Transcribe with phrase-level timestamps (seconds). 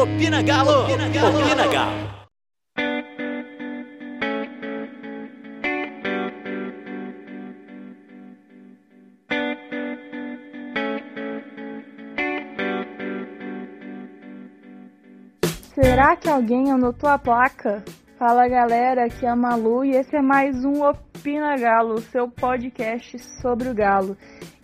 [0.00, 0.84] Opina Galo!
[0.84, 1.38] Opina Galo!
[1.38, 2.20] Opina Galo!
[15.74, 17.84] Será que alguém anotou a placa?
[18.18, 23.18] Fala galera, aqui é a Malu e esse é mais um Opina Galo, seu podcast
[23.42, 24.16] sobre o Galo.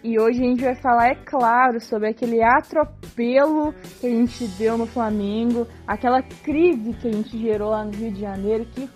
[0.02, 4.79] E hoje a gente vai falar, é claro, sobre aquele atropelo que a gente deu
[4.79, 8.89] no Flamengo, aquela crise que a gente gerou lá no Rio de Janeiro, que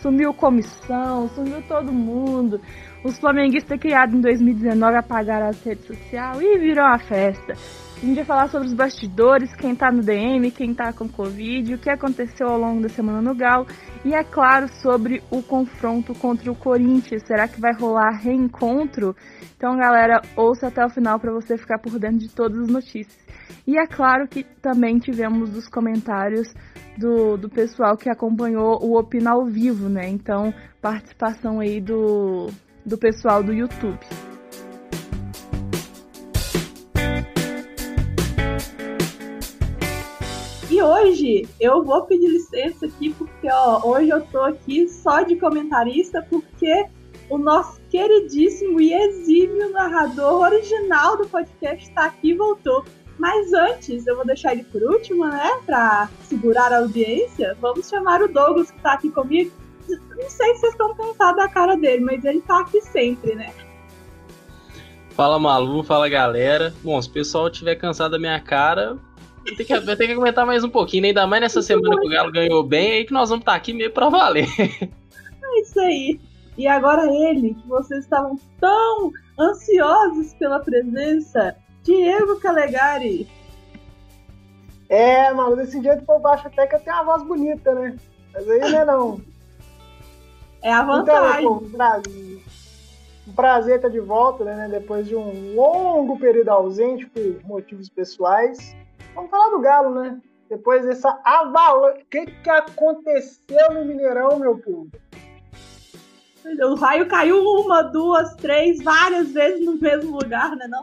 [0.00, 2.58] sumiu comissão, sumiu todo mundo.
[3.02, 7.54] Os flamenguistas criados em 2019 apagaram as redes sociais e virou uma festa.
[8.02, 11.74] A gente vai falar sobre os bastidores, quem tá no DM, quem tá com Covid,
[11.74, 13.66] o que aconteceu ao longo da semana no Galo
[14.04, 17.22] e, é claro, sobre o confronto contra o Corinthians.
[17.26, 19.14] Será que vai rolar reencontro?
[19.56, 23.18] Então, galera, ouça até o final para você ficar por dentro de todas as notícias.
[23.66, 26.48] E é claro que também tivemos os comentários
[26.98, 30.08] do, do pessoal que acompanhou o Opina ao vivo, né?
[30.08, 32.48] Então, participação aí do,
[32.84, 33.98] do pessoal do YouTube.
[40.70, 45.36] E hoje eu vou pedir licença aqui, porque ó, hoje eu tô aqui só de
[45.36, 46.86] comentarista, porque
[47.28, 52.84] o nosso queridíssimo e exímio narrador original do podcast está aqui e voltou.
[53.18, 55.50] Mas antes, eu vou deixar ele por último, né?
[55.66, 57.54] Pra segurar a audiência.
[57.60, 59.52] Vamos chamar o Douglas, que tá aqui comigo.
[59.96, 63.52] Não sei se vocês estão cansados da cara dele, mas ele tá aqui sempre, né?
[65.10, 66.72] Fala Malu, fala galera.
[66.82, 68.96] Bom, se o pessoal estiver cansado da minha cara,
[69.44, 71.08] tem que, vai ter que aguentar mais um pouquinho, né?
[71.08, 73.56] ainda mais nessa semana que o Galo ganhou bem, aí que nós vamos estar tá
[73.56, 74.46] aqui meio pra valer.
[75.52, 76.20] É isso aí.
[76.56, 83.26] E agora ele, que vocês estavam tão ansiosos pela presença, Diego Calegari.
[84.88, 87.96] É, mano, desse jeito por baixo até que eu tenho uma voz bonita, né?
[88.32, 89.20] Mas aí não é não.
[90.62, 91.44] É a vantagem.
[91.44, 92.42] Então, um prazer,
[93.26, 94.68] um prazer estar de volta, né?
[94.70, 98.76] Depois de um longo período ausente por motivos pessoais.
[99.14, 100.20] Vamos falar do Galo, né?
[100.48, 102.02] Depois dessa avalanche.
[102.02, 104.90] O que, que aconteceu no Mineirão, meu povo?
[106.44, 110.82] O raio caiu uma, duas, três, várias vezes no mesmo lugar, né não?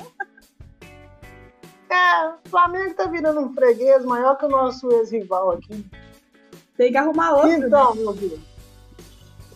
[1.89, 5.85] É, o Flamengo tá virando um freguês maior que o nosso ex-rival aqui.
[6.75, 7.51] Tem que arrumar outro.
[7.51, 8.01] Então, né?
[8.01, 8.39] meu Deus.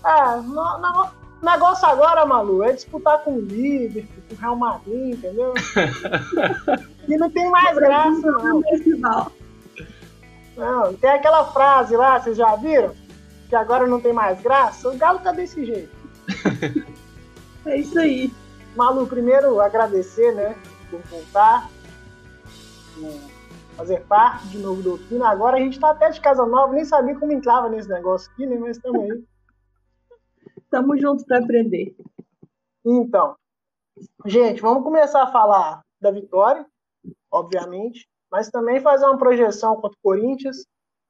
[0.03, 1.09] É, no, no,
[1.41, 5.53] negócio agora, Malu, é disputar com o Liverpool, com o Real Madrid, entendeu?
[7.07, 9.31] e não tem mais graça, não.
[10.57, 12.93] Não, tem aquela frase lá, vocês já viram?
[13.49, 14.89] Que agora não tem mais graça.
[14.89, 15.95] O Galo tá desse jeito.
[17.65, 18.31] é isso aí.
[18.75, 20.55] Malu, primeiro agradecer, né,
[20.89, 21.69] por voltar,
[22.95, 23.19] por
[23.75, 25.29] fazer parte de novo do Opina.
[25.29, 28.45] Agora a gente tá até de casa nova, nem sabia como entrava nesse negócio aqui,
[28.45, 29.23] né, mas estamos aí.
[30.71, 31.93] Tamo junto para aprender.
[32.85, 33.35] Então,
[34.25, 36.65] gente, vamos começar a falar da vitória,
[37.29, 40.65] obviamente, mas também fazer uma projeção contra o Corinthians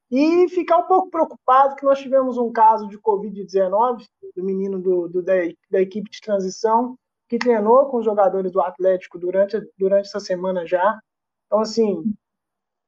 [0.09, 4.03] e ficar um pouco preocupado que nós tivemos um caso de Covid-19
[4.35, 5.33] do menino do, do da,
[5.69, 6.97] da, equipe de transição
[7.29, 10.99] que treinou com os jogadores do Atlético durante, durante essa semana já.
[11.45, 12.03] Então, assim,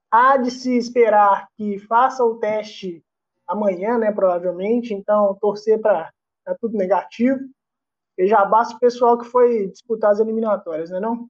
[0.09, 3.03] há de se esperar que faça o teste
[3.47, 4.93] amanhã, né, provavelmente.
[4.93, 6.11] Então, torcer para
[6.47, 7.39] é tudo negativo.
[8.17, 11.27] E já basta o pessoal que foi disputar as eliminatórias, né não?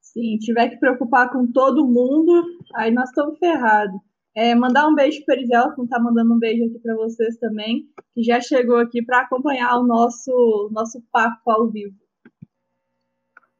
[0.00, 2.44] Sim, tiver que preocupar com todo mundo,
[2.74, 4.00] aí nós estamos ferrados.
[4.36, 7.88] É, mandar um beijo para Erivelto, não tá mandando um beijo aqui para vocês também,
[8.14, 11.96] que já chegou aqui para acompanhar o nosso, nosso papo ao vivo.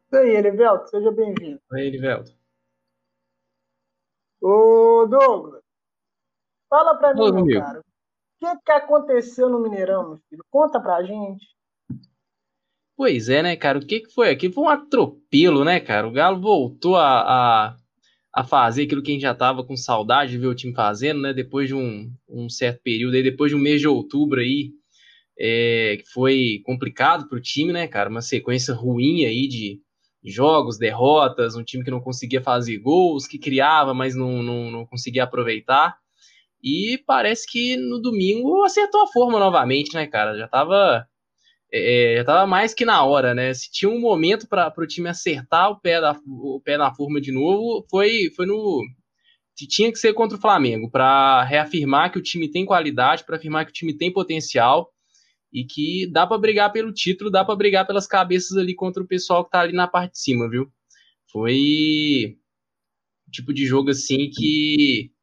[0.07, 1.61] Isso aí, Erivelto, seja bem-vindo.
[1.73, 2.33] Oi, Erivelto.
[4.41, 5.63] Ô, Douglas,
[6.69, 7.84] fala para mim, meu cara,
[8.45, 10.45] que, que aconteceu no Mineirão, meu filho?
[10.51, 11.47] Conta pra gente.
[12.97, 13.79] Pois é, né, cara?
[13.79, 14.51] O que, que foi aqui?
[14.51, 16.07] Foi um atropelo, né, cara?
[16.07, 17.77] O Galo voltou a, a,
[18.33, 21.21] a, fazer aquilo que a gente já tava com saudade de ver o time fazendo,
[21.21, 21.33] né?
[21.33, 24.71] Depois de um, um certo período aí, depois de um mês de outubro aí,
[25.39, 28.09] é, que foi complicado pro time, né, cara?
[28.09, 29.81] Uma sequência ruim aí de
[30.25, 34.87] jogos, derrotas, um time que não conseguia fazer gols, que criava, mas não, não, não
[34.87, 35.99] conseguia aproveitar.
[36.65, 40.39] E parece que no domingo acertou a forma novamente, né, cara?
[40.39, 41.07] Já tava,
[41.71, 43.53] é, já tava mais que na hora, né?
[43.53, 47.21] Se tinha um momento para o time acertar o pé, da, o pé na forma
[47.21, 48.83] de novo, foi, foi no.
[49.55, 53.65] Tinha que ser contra o Flamengo, para reafirmar que o time tem qualidade, para afirmar
[53.67, 54.91] que o time tem potencial
[55.53, 59.07] e que dá para brigar pelo título, dá para brigar pelas cabeças ali contra o
[59.07, 60.69] pessoal que tá ali na parte de cima, viu?
[61.31, 62.37] Foi
[63.31, 65.14] tipo de jogo assim que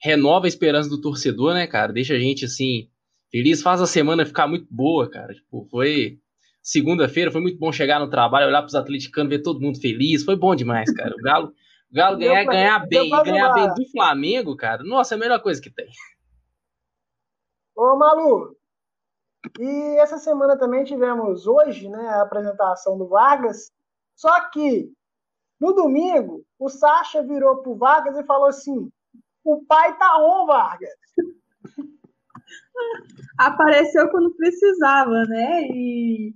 [0.00, 1.92] renova a esperança do torcedor, né, cara?
[1.92, 2.88] Deixa a gente assim
[3.30, 5.34] feliz, faz a semana ficar muito boa, cara.
[5.34, 6.18] Tipo, foi
[6.62, 10.24] segunda-feira, foi muito bom chegar no trabalho, olhar para os atleticanos, ver todo mundo feliz,
[10.24, 11.14] foi bom demais, cara.
[11.14, 11.48] O Galo,
[11.90, 14.82] o Galo ganhar, ganhar bem, ganhar bem do Flamengo, cara.
[14.82, 15.88] Nossa, é a melhor coisa que tem.
[17.76, 18.56] Ô, Malu,
[19.58, 23.72] e essa semana também tivemos hoje, né, a apresentação do Vargas.
[24.14, 24.92] Só que
[25.58, 28.90] no domingo, o Sacha virou pro Vargas e falou assim:
[29.44, 30.90] "O pai tá on, Vargas".
[33.38, 35.62] Apareceu quando precisava, né?
[35.68, 36.34] E,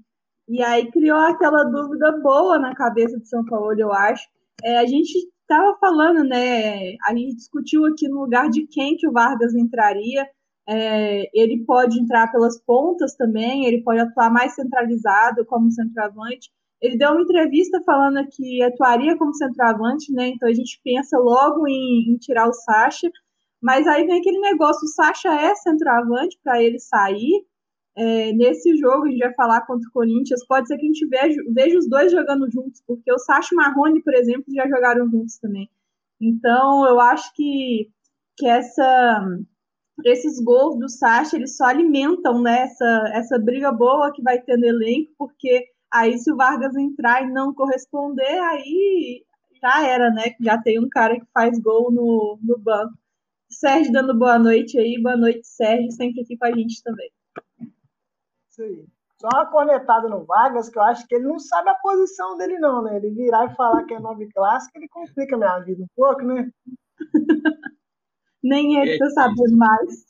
[0.49, 4.29] e aí criou aquela dúvida boa na cabeça de São Paulo, eu acho.
[4.63, 5.13] É, a gente
[5.43, 6.97] estava falando, né?
[7.05, 10.27] A gente discutiu aqui no lugar de quem que o Vargas entraria.
[10.67, 16.51] É, ele pode entrar pelas pontas também, ele pode atuar mais centralizado como centroavante.
[16.85, 20.29] Ele deu uma entrevista falando que atuaria como centroavante, né?
[20.29, 23.11] Então a gente pensa logo em, em tirar o Sacha,
[23.59, 27.47] mas aí vem aquele negócio: o Sacha é centroavante para ele sair.
[27.97, 31.07] É, nesse jogo, a gente vai falar contra o Corinthians, pode ser que a gente
[31.07, 34.69] veja, veja os dois jogando juntos, porque o Sacha e o Marrone, por exemplo, já
[34.69, 35.71] jogaram juntos também.
[36.21, 37.89] Então, eu acho que,
[38.37, 39.25] que essa
[40.05, 44.59] esses gols do Sacha, eles só alimentam né, essa, essa briga boa que vai ter
[44.59, 45.65] no elenco, porque
[45.95, 49.25] aí se o Vargas entrar e não corresponder, aí
[49.63, 50.35] já era, né?
[50.41, 52.95] Já tem um cara que faz gol no, no banco.
[53.49, 57.11] Sérgio dando boa noite aí, boa noite, Sérgio, sempre aqui com a gente também.
[58.51, 58.85] Isso aí.
[59.21, 62.59] Só uma cornetada no Vargas, que eu acho que ele não sabe a posição dele,
[62.59, 62.97] não, né?
[62.97, 66.23] Ele virar e falar que é nove clássico, ele complica a minha vida um pouco,
[66.23, 66.51] né?
[68.43, 70.05] Nem ele tá sabendo mais.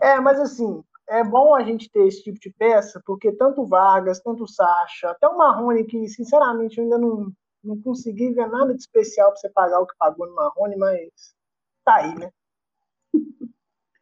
[0.00, 4.20] É, mas assim, é bom a gente ter esse tipo de peça, porque tanto Vargas,
[4.20, 7.32] tanto Sacha, até o Marrone, que sinceramente eu ainda não,
[7.62, 11.10] não consegui ver nada de especial para você pagar o que pagou no Marrone, mas
[11.84, 12.30] tá aí, né?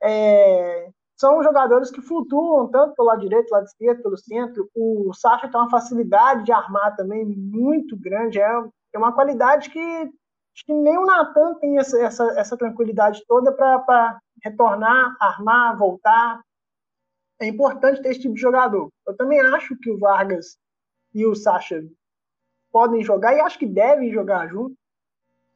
[0.03, 4.71] É, são jogadores que flutuam tanto pelo lado direito, pelo lado esquerdo, pelo centro.
[4.75, 8.47] O Sacha tem uma facilidade de armar também muito grande, é,
[8.93, 10.13] é uma qualidade que
[10.57, 16.41] Acho que nem o Natan tem essa, essa, essa tranquilidade toda para retornar, armar, voltar.
[17.39, 18.91] É importante ter esse tipo de jogador.
[19.07, 20.59] Eu também acho que o Vargas
[21.15, 21.85] e o Sacha
[22.71, 24.77] podem jogar e acho que devem jogar junto.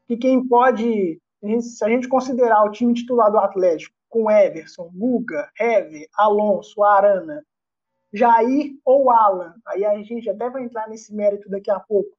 [0.07, 1.21] Que quem pode,
[1.61, 7.45] se a gente considerar o time titular do Atlético com Everson, Guga, Hever, Alonso, Arana,
[8.13, 12.11] Jair ou Alan, aí a gente até vai entrar nesse mérito daqui a pouco.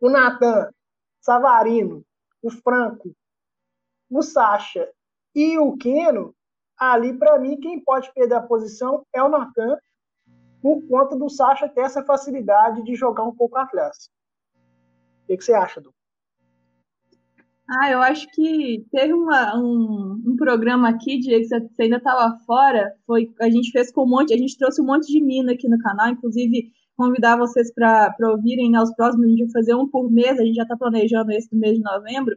[0.00, 0.70] O Natan
[1.20, 2.04] Savarino,
[2.42, 3.14] o Franco,
[4.10, 4.88] o Sacha
[5.34, 6.35] e o Keno,
[6.78, 9.76] ali para mim quem pode perder a posição é o Natan,
[10.62, 14.10] por conta do Sacha ter essa facilidade de jogar um pouco atrás.
[15.22, 15.94] O que, que você acha, Du?
[17.68, 22.38] Ah, eu acho que teve uma, um, um programa aqui, Diego, que você ainda estava
[22.46, 25.52] fora, foi, a gente fez com um monte, a gente trouxe um monte de mina
[25.52, 29.74] aqui no canal, inclusive convidar vocês para ouvirem né, os próximos, a gente vai fazer
[29.74, 32.36] um por mês, a gente já está planejando esse do mês de novembro.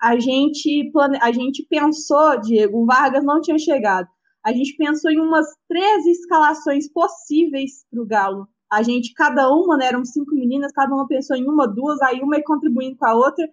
[0.00, 1.18] A gente, plane...
[1.20, 4.08] a gente pensou, Diego, o Vargas não tinha chegado.
[4.44, 8.48] A gente pensou em umas três escalações possíveis para o Galo.
[8.70, 12.20] A gente, cada uma, né, eram cinco meninas, cada uma pensou em uma, duas, aí
[12.20, 13.48] uma ia contribuindo com a outra.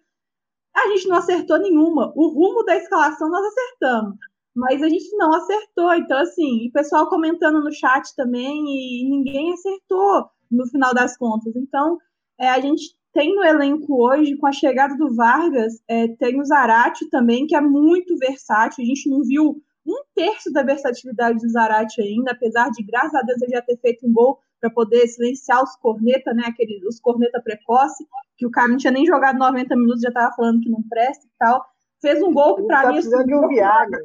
[0.75, 2.11] A gente não acertou nenhuma.
[2.15, 4.17] O rumo da escalação nós acertamos
[4.55, 5.93] mas a gente não acertou.
[5.93, 11.55] Então, assim, o pessoal comentando no chat também, e ninguém acertou no final das contas.
[11.55, 11.97] Então,
[12.39, 16.45] é, a gente tem no elenco hoje, com a chegada do Vargas, é, tem o
[16.45, 18.83] Zarate também, que é muito versátil.
[18.83, 23.21] A gente não viu um terço da versatilidade do Zarate ainda, apesar de, graças a
[23.21, 26.43] Deus, ele já ter feito um gol para poder silenciar os corneta, né?
[26.45, 28.05] Aquele, os corneta precoce,
[28.37, 31.25] que o cara não tinha nem jogado 90 minutos, já estava falando que não presta
[31.25, 31.65] e tal.
[31.99, 32.95] Fez um gol que para tá mim.
[32.95, 33.99] Precisando de um Viagra.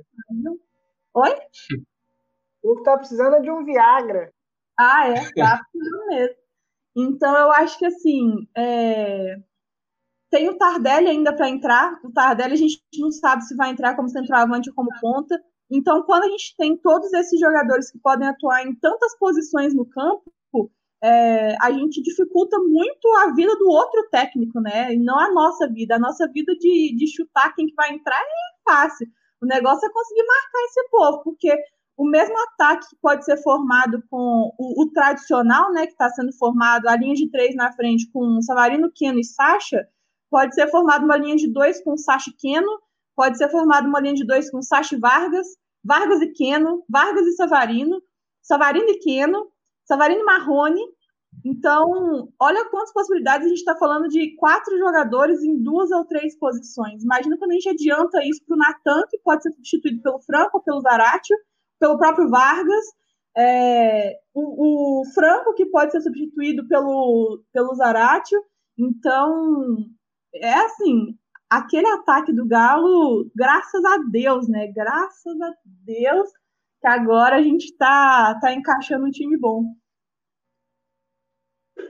[1.15, 1.35] Oi?
[2.63, 4.33] O que tá precisando é de um Viagra.
[4.79, 6.46] Ah, é, tá precisando mesmo.
[6.97, 9.37] Então, eu acho que, assim, é...
[10.31, 12.01] tem o Tardelli ainda para entrar.
[12.03, 15.39] O Tardelli a gente não sabe se vai entrar como centroavante ou como ponta.
[15.71, 19.85] Então, quando a gente tem todos esses jogadores que podem atuar em tantas posições no
[19.85, 20.33] campo,
[21.03, 24.95] é, a gente dificulta muito a vida do outro técnico, né?
[24.95, 25.97] E não a nossa vida.
[25.97, 29.07] A nossa vida de, de chutar quem que vai entrar é fácil.
[29.41, 31.57] O negócio é conseguir marcar esse povo, porque
[31.97, 36.33] o mesmo ataque que pode ser formado com o, o tradicional, né, que está sendo
[36.37, 39.89] formado, a linha de três na frente com Savarino, Keno e Sacha,
[40.31, 42.71] pode ser formado uma linha de dois com Sacha e Keno,
[43.15, 45.47] pode ser formado uma linha de dois com Sacha e Vargas,
[45.83, 48.03] Vargas e Keno, Vargas e Savarino,
[48.43, 49.49] Savarino e Keno,
[49.85, 50.83] Savarino e Marrone,
[51.45, 56.37] Então, olha quantas possibilidades a gente está falando de quatro jogadores em duas ou três
[56.39, 57.03] posições.
[57.03, 60.63] Imagina quando a gente adianta isso para o Natan, que pode ser substituído pelo Franco,
[60.63, 61.37] pelo Zaratio,
[61.79, 62.85] pelo próprio Vargas,
[63.37, 68.43] é, o, o, Franco, que pode ser substituído pelo, pelo Zaratio.
[68.79, 69.77] Então,
[70.35, 71.17] é assim,
[71.51, 74.69] aquele ataque do Galo, graças a Deus, né?
[74.69, 75.53] Graças a
[75.85, 76.29] Deus
[76.81, 79.65] que agora a gente está tá encaixando um time bom.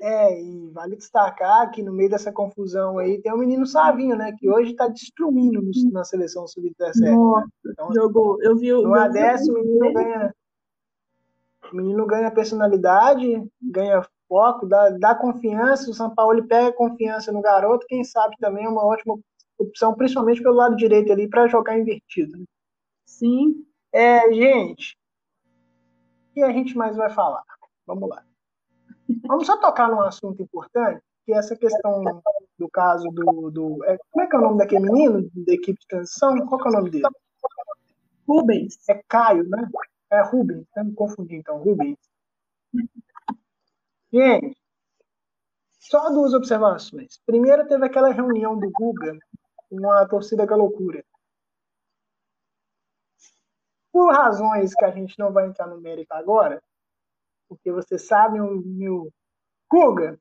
[0.00, 4.32] É, e vale destacar que no meio dessa confusão aí tem o menino Savinho, né?
[4.38, 7.00] Que hoje está destruindo no, na seleção sub-17.
[7.00, 7.14] Né?
[7.66, 8.42] Então, jogou.
[8.42, 8.82] Eu vi o.
[8.82, 10.34] No ADS, o menino ganha.
[11.72, 15.90] O menino ganha personalidade, ganha foco, dá, dá confiança.
[15.90, 17.86] O São Paulo pega confiança no garoto.
[17.86, 19.18] Quem sabe também é uma ótima
[19.58, 22.38] opção, principalmente pelo lado direito ali, para jogar invertido.
[22.38, 22.44] Né?
[23.04, 23.66] Sim.
[23.92, 24.96] É, gente.
[26.30, 27.42] O que a gente mais vai falar?
[27.86, 28.22] Vamos lá.
[29.26, 32.02] Vamos só tocar num assunto importante, que é essa questão
[32.58, 33.50] do caso do.
[33.50, 36.46] do é, como é que é o nome daquele menino da equipe de transição?
[36.46, 37.04] Qual é o nome dele?
[38.26, 38.76] Rubens.
[38.88, 39.68] É Caio, né?
[40.10, 41.98] É Rubens, não me confundi então, Rubens.
[44.12, 44.56] Gente,
[45.78, 47.20] só duas observações.
[47.24, 49.16] Primeiro, teve aquela reunião do Guga
[49.68, 51.04] com a torcida da loucura.
[53.92, 56.62] Por razões que a gente não vai entrar no mérito agora,
[57.48, 59.12] porque você sabe o meu.
[59.70, 60.18] Guga,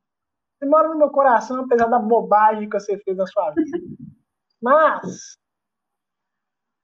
[0.57, 3.77] você mora no meu coração, apesar da bobagem que você fez na sua vida.
[4.61, 5.37] Mas,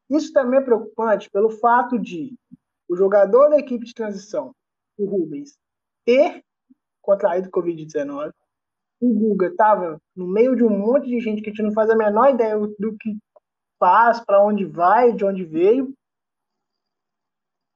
[0.10, 2.36] isso também é preocupante pelo fato de
[2.88, 4.54] o jogador da equipe de transição,
[4.98, 5.58] o Rubens,
[6.06, 6.44] ter
[7.02, 8.32] contraído Covid-19.
[9.00, 11.90] O Guga estava no meio de um monte de gente que a gente não faz
[11.90, 13.18] a menor ideia do que
[13.80, 15.96] faz, para onde vai, de onde veio.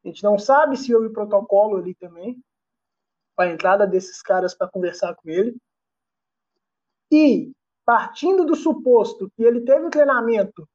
[0.04, 2.40] A gente não sabe se houve protocolo ali também
[3.44, 5.56] a entrada desses caras para conversar com ele.
[7.12, 7.52] E,
[7.86, 10.68] partindo do suposto que ele teve o treinamento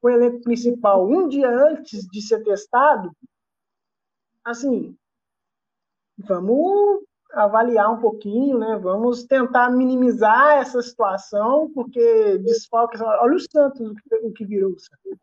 [0.00, 3.10] com o elenco principal um dia antes de ser testado,
[4.44, 4.96] assim,
[6.18, 8.78] vamos avaliar um pouquinho, né?
[8.78, 13.00] Vamos tentar minimizar essa situação, porque desfalques.
[13.00, 13.92] Olha o Santos,
[14.22, 15.18] o que virou o Santos.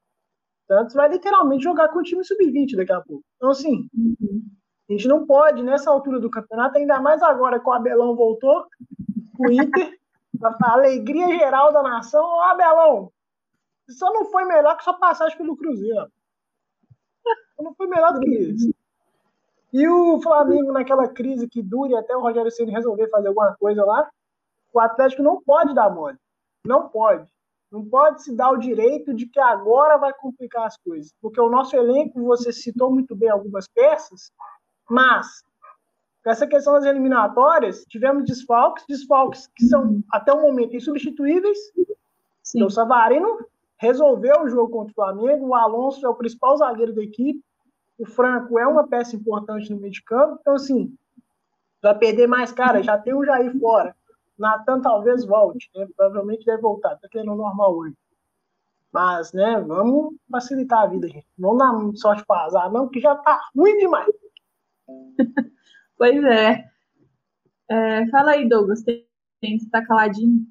[0.68, 3.24] Santos vai literalmente jogar com o time sub-20 daqui a pouco.
[3.36, 4.44] Então, assim, uhum.
[4.94, 8.68] A gente não pode, nessa altura do campeonato, ainda mais agora que o Abelão voltou,
[9.40, 9.98] o Inter,
[10.44, 12.40] a alegria geral da nação.
[12.42, 13.12] Abelão,
[13.90, 16.12] só não foi melhor que sua passagem pelo Cruzeiro.
[17.60, 18.72] Não foi melhor do que isso.
[19.72, 23.84] E o Flamengo, naquela crise que dure até o Rogério Ceni resolver fazer alguma coisa
[23.84, 24.08] lá,
[24.72, 26.18] o Atlético não pode dar mole.
[26.64, 27.28] Não pode.
[27.72, 31.12] Não pode se dar o direito de que agora vai complicar as coisas.
[31.20, 34.32] Porque o nosso elenco, você citou muito bem algumas peças,
[34.90, 35.44] mas,
[36.26, 41.58] essa questão das eliminatórias, tivemos desfalques, desfalques que são, até o momento, insubstituíveis.
[42.42, 42.60] Sim.
[42.60, 43.46] Então, o Savarino
[43.78, 47.44] resolveu o jogo contra o Flamengo, o Alonso é o principal zagueiro da equipe,
[47.98, 50.38] o Franco é uma peça importante no meio de campo.
[50.40, 50.96] Então, assim,
[51.82, 53.96] vai perder mais cara, já tem o Jair fora.
[54.38, 55.88] Natan talvez volte, né?
[55.96, 57.96] provavelmente deve voltar, tá querendo normal hoje.
[58.92, 61.28] Mas, né, vamos facilitar a vida, gente.
[61.38, 64.14] Não dá sorte para azar, não, que já tá ruim demais.
[65.98, 66.66] pois é.
[67.70, 68.08] é.
[68.08, 68.84] Fala aí, Douglas.
[68.84, 69.06] Tem,
[69.42, 70.48] você tá caladinho?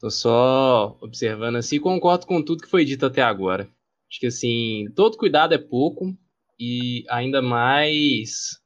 [0.00, 3.68] Tô só observando assim, concordo com tudo que foi dito até agora.
[4.08, 6.16] Acho que assim, todo cuidado é pouco
[6.58, 8.60] e ainda mais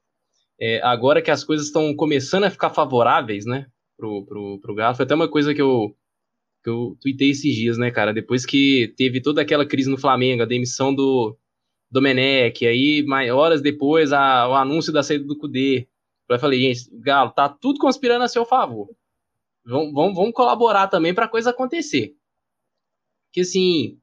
[0.59, 3.65] é, agora que as coisas estão começando a ficar favoráveis, né,
[3.97, 4.95] pro, pro, pro Galo.
[4.95, 5.95] Foi até uma coisa que eu
[6.63, 8.13] que eu tuitei esses dias, né, cara?
[8.13, 11.37] Depois que teve toda aquela crise no Flamengo, a demissão do
[11.91, 15.87] Domenech, aí horas depois a, o anúncio da saída do Cudê.
[16.29, 18.89] Eu falei, gente, Galo, tá tudo conspirando a seu favor.
[19.65, 22.15] Vamos, vamos, vamos colaborar também para a coisa acontecer.
[23.31, 23.99] Que assim,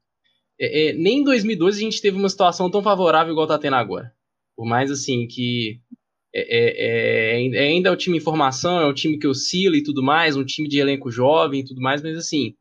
[0.61, 3.77] é, é, nem em 2012 a gente teve uma situação tão favorável igual tá tendo
[3.77, 4.15] agora.
[4.55, 5.81] Por mais assim que
[6.33, 9.77] é, é, é, é, ainda é o time em formação, é um time que oscila
[9.77, 12.55] e tudo mais, um time de elenco jovem e tudo mais, mas assim,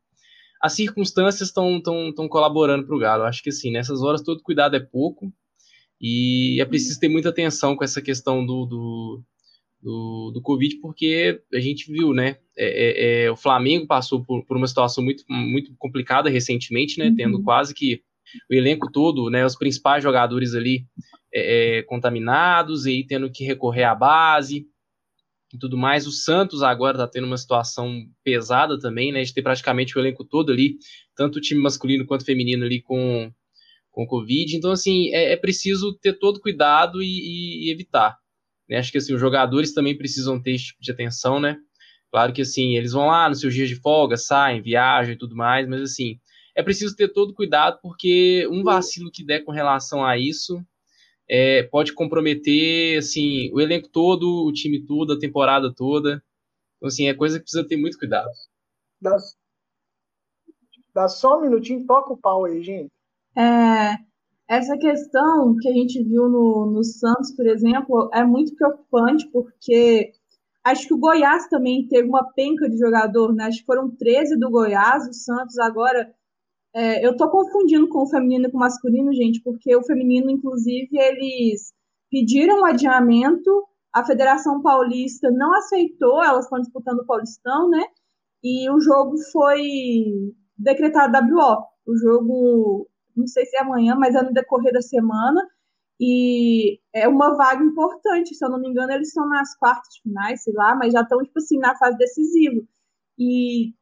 [0.60, 3.24] as circunstâncias estão tão, tão colaborando para o Galo.
[3.24, 5.32] Acho que assim, nessas horas todo cuidado é pouco
[6.00, 9.22] e é preciso ter muita atenção com essa questão do, do,
[9.80, 12.36] do, do Covid, porque a gente viu, né?
[12.56, 17.08] É, é, é o Flamengo passou por, por, uma situação muito, muito complicada recentemente, né?
[17.08, 17.16] Uhum.
[17.16, 18.02] Tendo quase que
[18.50, 19.46] o elenco todo, né?
[19.46, 20.84] Os principais jogadores ali
[21.32, 24.66] é, é, contaminados e aí tendo que recorrer à base
[25.52, 26.06] e tudo mais.
[26.06, 29.22] O Santos agora está tendo uma situação pesada também, né?
[29.22, 30.76] De ter praticamente o elenco todo ali,
[31.16, 33.32] tanto o time masculino quanto feminino ali com,
[33.90, 34.56] com Covid.
[34.56, 38.16] Então, assim, é, é preciso ter todo cuidado e, e evitar.
[38.68, 38.78] Né?
[38.78, 41.56] Acho que assim, os jogadores também precisam ter esse tipo de atenção, né?
[42.10, 45.36] Claro que assim, eles vão lá nos seus dias de folga, saem, viajam e tudo
[45.36, 46.18] mais, mas assim,
[46.56, 50.60] é preciso ter todo cuidado, porque um vacilo que der com relação a isso
[51.32, 56.20] é, pode comprometer assim, o elenco todo, o time todo, a temporada toda.
[56.76, 58.28] Então, assim, é coisa que precisa ter muito cuidado.
[59.00, 59.16] Dá,
[60.92, 62.90] dá só um minutinho, toca o pau aí, gente.
[63.38, 63.96] É,
[64.48, 70.10] essa questão que a gente viu no, no Santos, por exemplo, é muito preocupante, porque
[70.64, 73.44] acho que o Goiás também teve uma penca de jogador, né?
[73.44, 76.12] Acho que foram 13 do Goiás, o Santos agora.
[76.74, 80.30] É, eu tô confundindo com o feminino e com o masculino, gente, porque o feminino,
[80.30, 81.72] inclusive, eles
[82.10, 87.84] pediram um adiamento, a Federação Paulista não aceitou, elas estão disputando o Paulistão, né?
[88.42, 89.60] E o jogo foi
[90.56, 91.64] decretado WO.
[91.86, 95.42] O jogo, não sei se é amanhã, mas é no decorrer da semana.
[96.00, 100.42] E é uma vaga importante, se eu não me engano, eles estão nas quartas finais,
[100.42, 102.62] sei lá, mas já estão, tipo assim, na fase decisiva.
[103.18, 103.74] E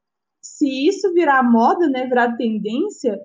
[0.57, 3.19] se isso virar moda, né, virar tendência,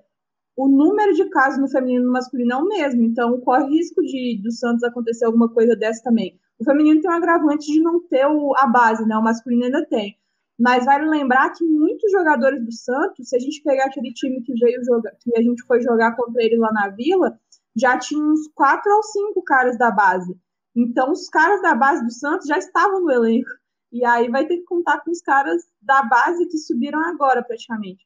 [0.56, 3.02] o número de casos no feminino e no masculino é o mesmo.
[3.02, 6.38] Então, corre risco de do Santos acontecer alguma coisa dessa também.
[6.58, 9.16] O feminino tem um agravante de não ter o, a base, né?
[9.16, 10.16] O masculino ainda tem.
[10.58, 14.52] Mas vale lembrar que muitos jogadores do Santos, se a gente pegar aquele time que
[14.54, 17.36] veio jogar, que a gente foi jogar contra ele lá na Vila,
[17.76, 20.36] já tinha uns quatro ou cinco caras da base.
[20.76, 23.50] Então, os caras da base do Santos já estavam no elenco.
[23.94, 28.04] E aí vai ter que contar com os caras da base que subiram agora, praticamente.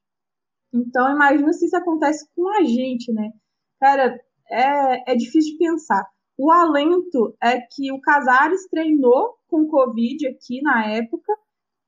[0.71, 3.33] Então, imagina se isso acontece com a gente, né?
[3.81, 6.07] Cara, é, é difícil de pensar.
[6.37, 11.33] O alento é que o Casares treinou com Covid aqui na época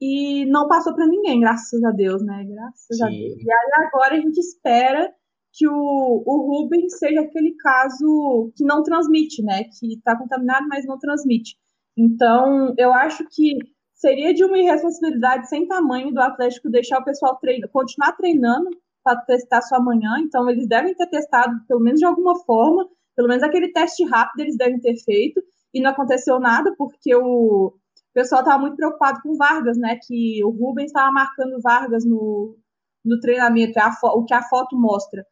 [0.01, 2.43] e não passou para ninguém, graças a Deus, né?
[2.49, 3.05] Graças Sim.
[3.05, 3.39] a Deus.
[3.39, 5.15] E aí agora a gente espera
[5.53, 9.65] que o, o Rubens seja aquele caso que não transmite, né?
[9.65, 11.59] Que está contaminado, mas não transmite.
[11.95, 13.59] Então, eu acho que
[14.01, 17.39] seria de uma irresponsabilidade sem tamanho do Atlético deixar o pessoal
[17.71, 18.71] continuar treinando
[19.05, 20.19] para testar só amanhã.
[20.21, 24.41] Então, eles devem ter testado, pelo menos de alguma forma, pelo menos aquele teste rápido
[24.41, 25.43] eles devem ter feito.
[25.73, 27.75] E não aconteceu nada, porque o,
[28.15, 29.99] pessoal estava muito preocupado com Vargas, né?
[30.03, 32.57] Que o Rubens estava marcando Vargas no,
[33.05, 35.25] no treinamento, é o que a foto mostra.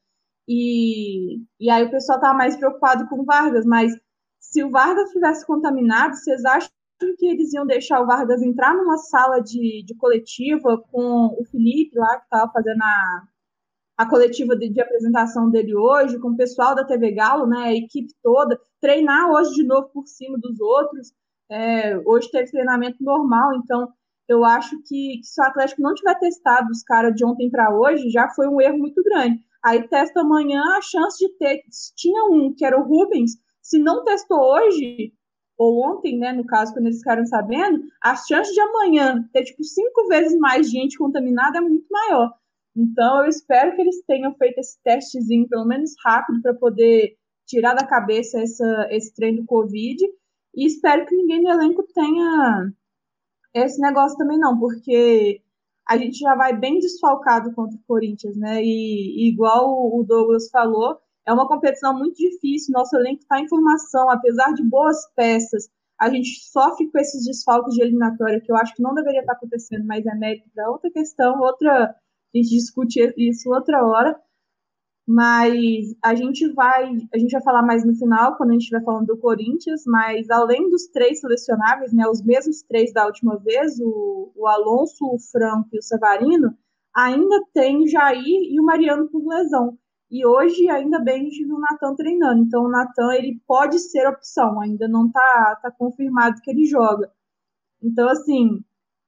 [0.46, 3.92] E, e aí o pessoal estava mais preocupado com Vargas, mas
[4.40, 6.70] se o Vargas tivesse contaminado, vocês acham
[7.16, 11.98] que eles iam deixar o Vargas entrar numa sala de, de coletiva com o Felipe
[11.98, 13.22] lá, que estava fazendo a,
[13.98, 17.74] a coletiva de, de, apresentação dele hoje, com o pessoal da TV Galo, né, a
[17.74, 21.12] equipe toda, treinar hoje de novo por cima dos outros.
[21.50, 23.88] É, hoje teve treinamento normal, então
[24.28, 27.74] eu acho que, que se o Atlético não tiver testado os caras de ontem para
[27.74, 29.40] hoje, já foi um erro muito grande.
[29.64, 31.62] Aí testa amanhã, a chance de ter.
[31.96, 33.32] Tinha um, que era o Rubens.
[33.62, 35.12] Se não testou hoje,
[35.58, 39.64] ou ontem, né, no caso, quando eles ficaram sabendo, a chance de amanhã ter, tipo,
[39.64, 42.32] cinco vezes mais gente contaminada é muito maior.
[42.76, 47.74] Então, eu espero que eles tenham feito esse testezinho, pelo menos rápido, para poder tirar
[47.74, 50.00] da cabeça essa, esse trem do Covid.
[50.54, 52.72] E espero que ninguém no elenco tenha
[53.52, 55.42] esse negócio também, não, porque
[55.88, 58.62] a gente já vai bem desfalcado contra o Corinthians, né?
[58.62, 62.72] E, e igual o Douglas falou, é uma competição muito difícil.
[62.72, 65.68] Nosso elenco está em formação, apesar de boas peças.
[66.00, 69.34] A gente sofre com esses desfalques de eliminatória, que eu acho que não deveria estar
[69.34, 71.94] acontecendo, mas é mérito para outra questão, outra.
[72.34, 74.18] A gente discute isso outra hora.
[75.06, 78.84] Mas a gente vai, a gente vai falar mais no final, quando a gente estiver
[78.84, 83.80] falando do Corinthians, mas além dos três selecionáveis, né, os mesmos três da última vez,
[83.80, 86.54] o, o Alonso, o Franco e o Savarino,
[86.94, 89.78] ainda tem o Jair e o Mariano por lesão.
[90.10, 92.42] E hoje, ainda bem, a gente viu o Natan treinando.
[92.42, 97.10] Então, o Natan, ele pode ser opção, ainda não está tá confirmado que ele joga.
[97.82, 98.60] Então, assim,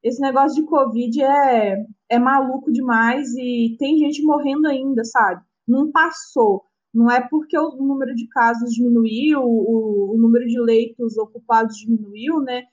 [0.03, 5.43] esse negócio de Covid é, é maluco demais e tem gente morrendo ainda, sabe?
[5.71, 6.65] não passou.
[6.93, 12.41] Não é porque o número de casos diminuiu, o, o número de leitos ocupados diminuiu,
[12.41, 12.65] né?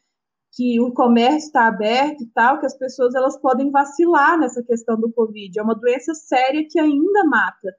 [0.54, 5.00] Que o comércio está aberto e tal, que as pessoas elas podem vacilar nessa questão
[5.00, 5.60] do Covid.
[5.60, 7.76] É uma doença séria que ainda mata.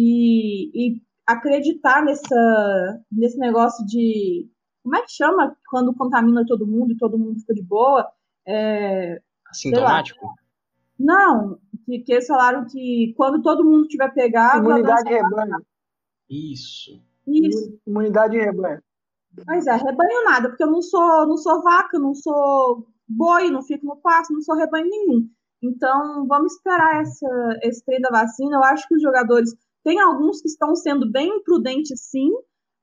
[0.00, 4.48] E, e acreditar nessa, nesse negócio de.
[4.82, 8.08] Como é que chama quando contamina todo mundo e todo mundo fica de boa?
[8.46, 10.34] É, Assintomático?
[10.98, 14.64] Não, que, que eles falaram que quando todo mundo tiver pegado.
[14.64, 15.66] Imunidade rebanho.
[16.30, 17.02] Isso.
[17.26, 17.78] Isso.
[17.86, 18.80] Imunidade rebanho.
[19.46, 23.62] Mas é, rebanho nada, porque eu não sou, não sou vaca, não sou boi, não
[23.62, 25.28] fico no pasto, não sou rebanho nenhum.
[25.62, 28.56] Então, vamos esperar essa, esse trem da vacina.
[28.56, 29.54] Eu acho que os jogadores
[29.88, 32.30] Tem alguns que estão sendo bem imprudentes, sim.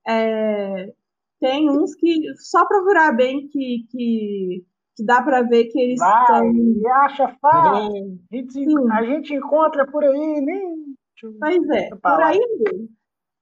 [0.04, 0.92] É,
[1.40, 4.64] tem uns que só procurar bem que, que,
[4.96, 6.92] que dá para ver que eles Vai, estão.
[7.04, 8.18] acha fácil.
[8.32, 10.84] A gente, a gente encontra por aí, nem.
[11.38, 12.88] Pois é, por aí mesmo.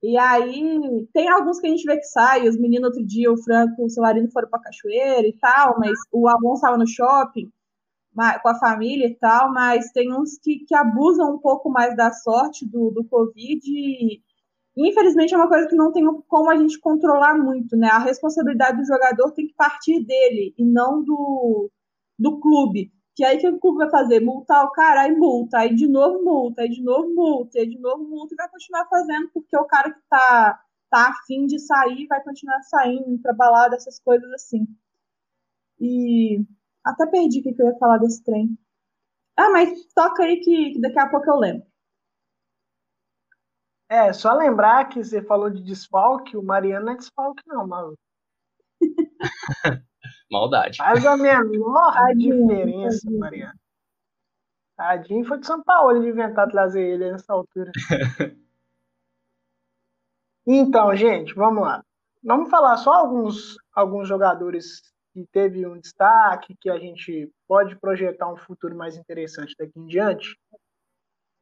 [0.03, 2.47] E aí, tem alguns que a gente vê que sai.
[2.47, 5.99] Os meninos, outro dia, o Franco e o Celarino foram pra cachoeira e tal, mas
[6.13, 7.51] o Alonso estava no shopping
[8.15, 12.13] com a família e tal, mas tem uns que, que abusam um pouco mais da
[12.13, 14.23] sorte do, do Covid e,
[14.77, 17.89] infelizmente, é uma coisa que não tem como a gente controlar muito, né?
[17.89, 21.71] A responsabilidade do jogador tem que partir dele e não do,
[22.19, 22.93] do clube.
[23.15, 24.21] Que aí que o clube vai fazer?
[24.21, 27.79] Multar o cara, aí multa, aí de novo multa, aí de novo multa, aí de
[27.79, 32.07] novo multa, e vai continuar fazendo, porque o cara que tá, tá afim de sair
[32.09, 34.67] vai continuar saindo, pra balada, essas coisas assim.
[35.81, 36.45] E
[36.85, 38.59] até perdi o que eu ia falar desse trem.
[39.37, 41.67] Ah, mas toca aí que, daqui a pouco eu lembro.
[43.89, 47.99] É, só lembrar que você falou de desfalque, o Mariano não é desfalque, não, maluco.
[50.31, 50.79] Maldade.
[50.79, 53.21] Faz a menor Tadinho, diferença, tadinho.
[53.21, 53.59] Mariano.
[54.77, 57.71] Tadinho foi de São Paulo de inventar trazer ele nessa altura.
[60.47, 61.85] então, gente, vamos lá.
[62.23, 68.31] Vamos falar só alguns, alguns jogadores que teve um destaque, que a gente pode projetar
[68.31, 70.37] um futuro mais interessante daqui em diante,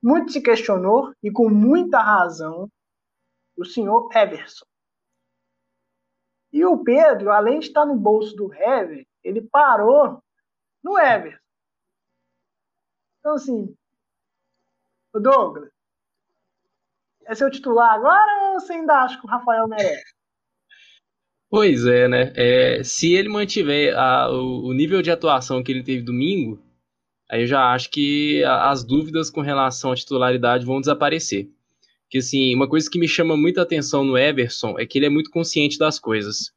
[0.03, 2.71] muito se questionou, e com muita razão,
[3.57, 4.67] o senhor Everson.
[6.53, 10.23] E o Pedro, além de estar no bolso do Hever, ele parou
[10.83, 11.41] no Everson.
[13.21, 13.75] Então, assim,
[15.15, 15.71] Douglas,
[17.25, 20.15] é seu titular agora ou você ainda acha que o Rafael merece?
[21.53, 22.33] Pois é, né?
[22.35, 26.59] É, se ele mantiver a, o, o, nível de atuação que ele teve domingo,
[27.31, 31.51] aí eu já acho que a, as dúvidas com relação à titularidade vão desaparecer.
[32.05, 35.11] Porque, assim, uma coisa que me chama muita atenção no Everson é que ele é
[35.11, 36.53] muito consciente das coisas.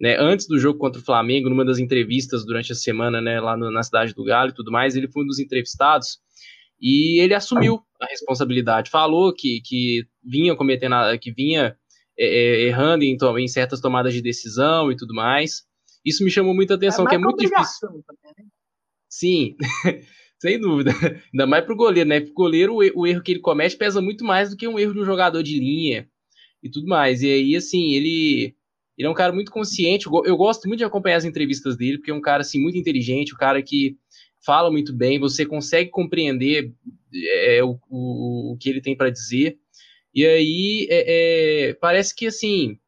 [0.00, 0.16] Né?
[0.18, 3.70] Antes do jogo contra o Flamengo, numa das entrevistas durante a semana, né, lá no,
[3.70, 6.20] na cidade do Galo e tudo mais, ele foi um dos entrevistados
[6.80, 8.88] e ele assumiu a responsabilidade.
[8.88, 11.76] Falou que, que vinha cometendo, que vinha
[12.18, 15.62] é, é, errando em, em, certas tomadas de decisão e tudo mais.
[16.04, 17.88] Isso me chamou muita atenção, é que é muito difícil.
[17.88, 18.44] Também, né?
[19.08, 19.56] Sim,
[20.40, 20.92] sem dúvida.
[21.32, 22.20] Ainda mais pro goleiro, né?
[22.20, 24.94] Pro goleiro, o, o, erro que ele comete pesa muito mais do que um erro
[24.94, 26.08] de um jogador de linha
[26.62, 27.22] e tudo mais.
[27.22, 28.54] E aí, assim, ele,
[28.96, 30.06] ele é um cara muito consciente.
[30.06, 32.78] Eu, eu gosto muito de acompanhar as entrevistas dele, porque é um cara, assim, muito
[32.78, 33.96] inteligente, um cara que
[34.44, 36.72] fala muito bem, você consegue compreender
[37.14, 39.58] é, o, o, o que ele tem para dizer.
[40.14, 42.78] E aí é, é, parece que assim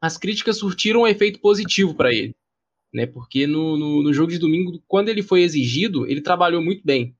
[0.00, 2.34] as críticas surtiram um efeito positivo para ele,
[2.92, 3.06] né?
[3.06, 7.14] Porque no, no, no, jogo de domingo, quando ele foi exigido, ele trabalhou muito bem.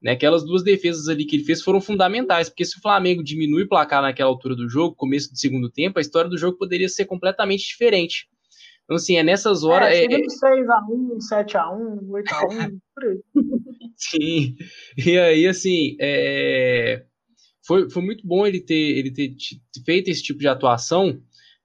[0.00, 0.12] Né?
[0.12, 3.68] Aquelas duas defesas ali que ele fez foram fundamentais, porque se o Flamengo diminui o
[3.68, 7.04] placar naquela altura do jogo, começo do segundo tempo, a história do jogo poderia ser
[7.04, 8.26] completamente diferente.
[8.84, 9.88] Então, assim, é nessas horas.
[9.88, 13.20] É, é, 6x1, 7x1, 8x1, por aí.
[13.96, 14.56] Sim.
[14.96, 17.04] E aí, assim, é
[17.64, 19.34] foi, foi muito bom ele ter, ele ter
[19.84, 21.20] feito esse tipo de atuação,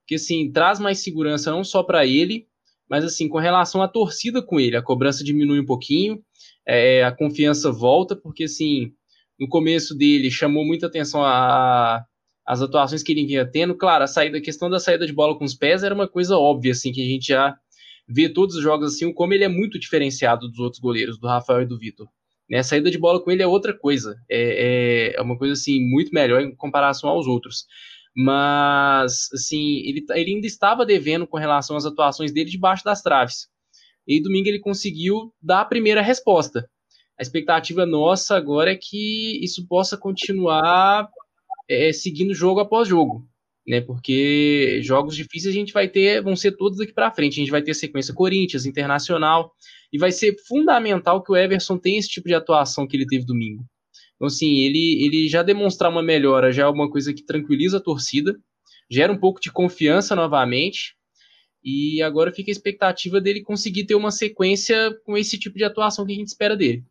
[0.05, 2.47] que assim, traz mais segurança não só para ele,
[2.89, 6.23] mas assim, com relação à torcida com ele, a cobrança diminui um pouquinho,
[6.65, 8.93] é, a confiança volta, porque assim,
[9.39, 12.03] no começo dele chamou muita atenção a,
[12.45, 13.75] as atuações que ele vinha tendo.
[13.75, 16.37] Claro, a saída, a questão da saída de bola com os pés era uma coisa
[16.37, 17.55] óbvia, assim, que a gente já
[18.07, 21.63] vê todos os jogos assim, como ele é muito diferenciado dos outros goleiros, do Rafael
[21.63, 22.07] e do Vitor.
[22.49, 22.59] Né?
[22.59, 24.15] A saída de bola com ele é outra coisa.
[24.29, 27.65] É, é, é, uma coisa assim muito melhor em comparação aos outros.
[28.15, 33.47] Mas assim, ele, ele ainda estava devendo com relação às atuações dele debaixo das traves.
[34.07, 36.69] E domingo ele conseguiu dar a primeira resposta.
[37.19, 41.09] A expectativa nossa agora é que isso possa continuar
[41.69, 43.27] é, seguindo jogo após jogo
[43.67, 43.81] né?
[43.81, 47.33] Porque jogos difíceis a gente vai ter, vão ser todos daqui para frente.
[47.33, 49.51] A gente vai ter sequência Corinthians, Internacional,
[49.91, 53.25] e vai ser fundamental que o Everson tenha esse tipo de atuação que ele teve
[53.25, 53.65] domingo.
[54.15, 57.81] Então, assim, ele, ele já demonstrar uma melhora já é uma coisa que tranquiliza a
[57.81, 58.35] torcida,
[58.89, 60.95] gera um pouco de confiança novamente,
[61.63, 66.05] e agora fica a expectativa dele conseguir ter uma sequência com esse tipo de atuação
[66.05, 66.83] que a gente espera dele.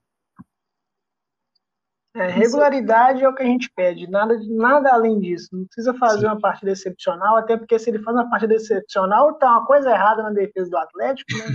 [2.16, 5.50] É, regularidade é o que a gente pede, nada, nada além disso.
[5.52, 6.26] Não precisa fazer Sim.
[6.26, 10.22] uma partida excepcional, até porque se ele faz uma partida excepcional, tá uma coisa errada
[10.22, 11.30] na defesa do Atlético.
[11.36, 11.46] Né?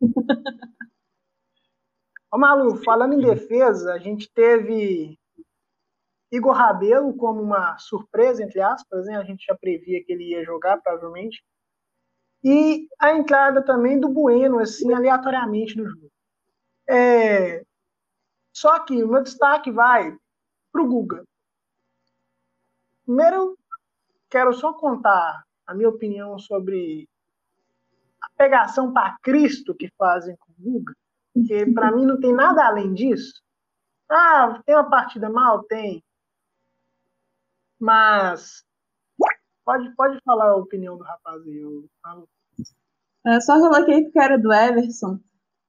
[2.30, 5.18] Ô Malu, falando em defesa, a gente teve
[6.30, 9.16] Igor Rabelo como uma surpresa, entre aspas, né?
[9.16, 11.42] A gente já previa que ele ia jogar, provavelmente.
[12.44, 16.10] E a entrada também do Bueno, assim, aleatoriamente no jogo.
[16.86, 17.64] É,
[18.60, 20.14] só que o meu destaque vai
[20.70, 21.24] para o Guga.
[23.06, 23.56] primeiro
[24.28, 27.08] quero só contar a minha opinião sobre
[28.22, 30.92] a pegação para Cristo que fazem com o Guga,
[31.32, 33.42] porque para mim não tem nada além disso.
[34.10, 35.64] Ah, tem uma partida mal?
[35.64, 36.04] Tem.
[37.78, 38.62] Mas
[39.64, 42.28] pode, pode falar a opinião do rapaz aí, eu falo.
[43.24, 45.18] É, só coloquei porque era do Everson.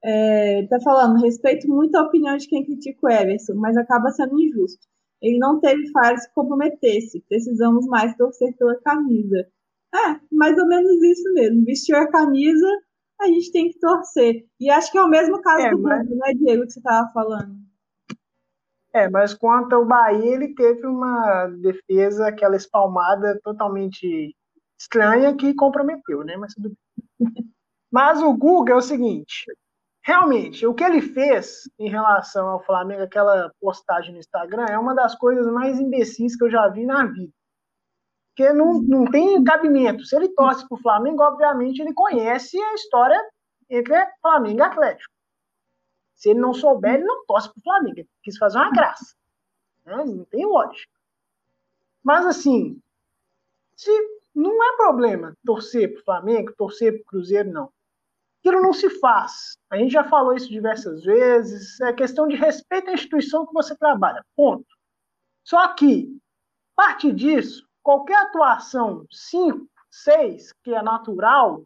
[0.04, 4.10] É, ele tá falando, respeito muito a opinião de quem critica o Everson, mas acaba
[4.10, 4.88] sendo injusto.
[5.22, 7.24] Ele não teve falhas que comprometesse.
[7.30, 9.48] Precisamos mais torcer pela camisa.
[9.94, 11.64] É, mais ou menos isso mesmo.
[11.64, 12.68] Vestiu a camisa,
[13.20, 14.46] a gente tem que torcer.
[14.60, 16.08] E acho que é o mesmo caso é, do mas...
[16.08, 17.56] Bruno, né, Diego, que você estava falando.
[18.94, 24.36] É, mas quanto ao Bahia, ele teve uma defesa, aquela espalmada totalmente
[24.78, 26.36] estranha que comprometeu, né?
[26.36, 26.78] Mas tudo bem.
[27.94, 29.46] Mas o Guga é o seguinte:
[30.02, 34.96] realmente, o que ele fez em relação ao Flamengo, aquela postagem no Instagram, é uma
[34.96, 37.34] das coisas mais imbecis que eu já vi na vida.
[38.30, 40.06] Porque não, não tem cabimento.
[40.06, 43.22] Se ele torce para o Flamengo, obviamente ele conhece a história
[43.70, 45.14] entre Flamengo e Atlético.
[46.16, 48.00] Se ele não souber, ele não torce para o Flamengo.
[48.00, 49.16] Ele quis fazer uma graça.
[49.86, 50.06] Né?
[50.06, 50.92] Não tem lógica.
[52.04, 52.82] Mas, assim,
[53.76, 53.92] se
[54.34, 57.72] não é problema torcer para o Flamengo, torcer para o Cruzeiro, não.
[58.42, 59.56] Aquilo não se faz.
[59.70, 61.80] A gente já falou isso diversas vezes.
[61.80, 64.26] É questão de respeito à instituição que você trabalha.
[64.36, 64.66] Ponto.
[65.44, 66.20] Só que,
[66.76, 71.64] parte disso, qualquer atuação 5, 6, que é natural,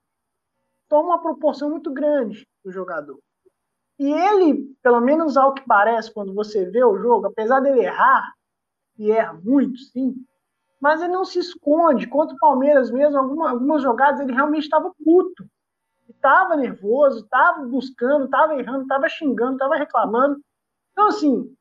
[0.89, 3.19] toma uma proporção muito grande do jogador.
[3.97, 8.33] E ele, pelo menos ao que parece, quando você vê o jogo, apesar dele errar,
[8.97, 10.13] e erra muito, sim,
[10.79, 12.07] mas ele não se esconde.
[12.07, 15.49] Contra o Palmeiras mesmo, algumas, algumas jogadas ele realmente estava puto
[16.09, 20.39] estava nervoso, estava buscando, estava errando, estava xingando, estava reclamando.
[20.91, 21.55] Então, assim,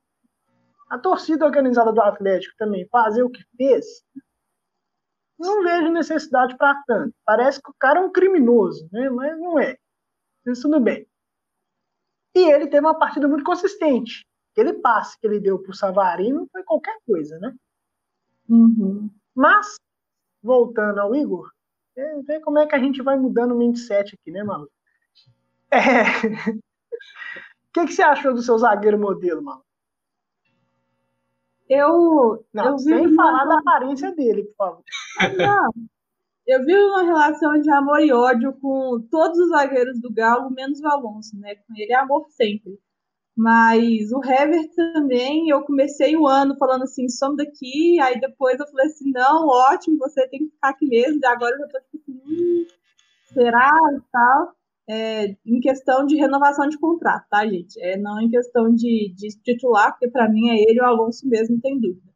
[0.89, 3.85] a torcida organizada do Atlético também fazer o que fez,
[5.37, 7.13] não vejo necessidade para tanto.
[7.25, 9.09] Parece que o cara é um criminoso, né?
[9.09, 9.77] mas não é.
[10.45, 11.07] Mas tudo bem.
[12.35, 14.25] E ele teve uma partida muito consistente.
[14.51, 17.53] Aquele passe que ele deu para o Savarino foi qualquer coisa, né?
[18.47, 19.09] Uhum.
[19.33, 19.75] Mas,
[20.41, 21.51] voltando ao Igor,
[21.95, 24.69] é, ver como é que a gente vai mudando o mindset aqui, né, Malu?
[25.71, 25.81] É...
[27.67, 29.61] O que, que você achou do seu zagueiro modelo, Malu?
[31.67, 32.45] Eu.
[32.53, 34.83] Não, eu sem falar da aparência dele, por favor.
[35.37, 35.71] Não.
[36.47, 40.79] Eu vi uma relação de amor e ódio com todos os zagueiros do Galo, menos
[40.79, 41.55] o Alonso, né?
[41.55, 42.79] Com ele é amor sempre.
[43.35, 48.67] Mas o Hever também, eu comecei o ano falando assim, some daqui, aí depois eu
[48.67, 51.79] falei assim, não, ótimo, você tem que ficar aqui mesmo, e agora eu já tô
[51.79, 52.65] tipo assim, hum,
[53.33, 54.53] será e tal.
[54.87, 57.81] É, em questão de renovação de contrato, tá, gente?
[57.81, 61.59] É, não em questão de, de titular, porque para mim é ele o Alonso mesmo,
[61.59, 62.13] tem dúvida.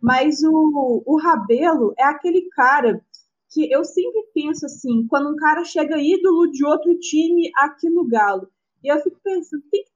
[0.00, 3.04] Mas o, o Rabelo é aquele cara
[3.50, 8.06] que eu sempre penso assim, quando um cara chega ídolo de outro time aqui no
[8.06, 8.48] Galo,
[8.82, 9.90] e eu fico pensando, tem que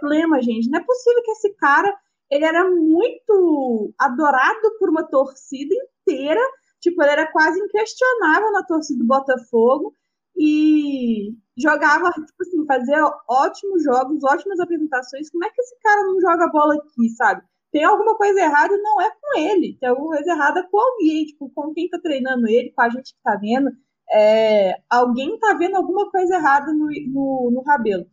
[0.00, 0.70] problema, gente.
[0.70, 1.94] Não é possível que esse cara
[2.30, 6.40] ele era muito adorado por uma torcida inteira.
[6.80, 9.94] Tipo, ele era quase inquestionável na torcida do Botafogo
[10.36, 15.30] e jogava, tipo assim, fazia ótimos jogos, ótimas apresentações.
[15.30, 17.42] Como é que esse cara não joga bola aqui, sabe?
[17.72, 21.50] Tem alguma coisa errada, não é com ele, tem alguma coisa errada com alguém, tipo,
[21.50, 23.70] com quem tá treinando ele, com a gente que tá vendo.
[24.12, 28.06] É, alguém tá vendo alguma coisa errada no, no, no Rabelo.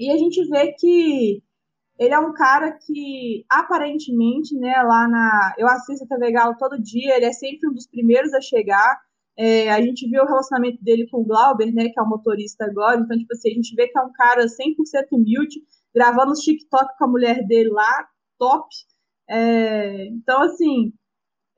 [0.00, 1.42] E a gente vê que
[1.98, 5.54] ele é um cara que, aparentemente, né, lá na.
[5.58, 8.98] Eu assisto a TV Galo todo dia, ele é sempre um dos primeiros a chegar.
[9.36, 12.64] É, a gente viu o relacionamento dele com o Glauber, né, que é o motorista
[12.64, 12.98] agora.
[12.98, 15.60] Então, tipo assim, a gente vê que é um cara 100% humilde,
[15.94, 18.08] gravando os TikTok com a mulher dele lá,
[18.38, 18.66] top.
[19.28, 20.94] É, então, assim,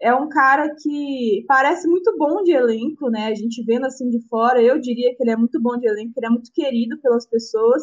[0.01, 3.27] é um cara que parece muito bom de elenco, né?
[3.27, 6.15] A gente vendo assim de fora, eu diria que ele é muito bom de elenco,
[6.17, 7.83] ele é muito querido pelas pessoas.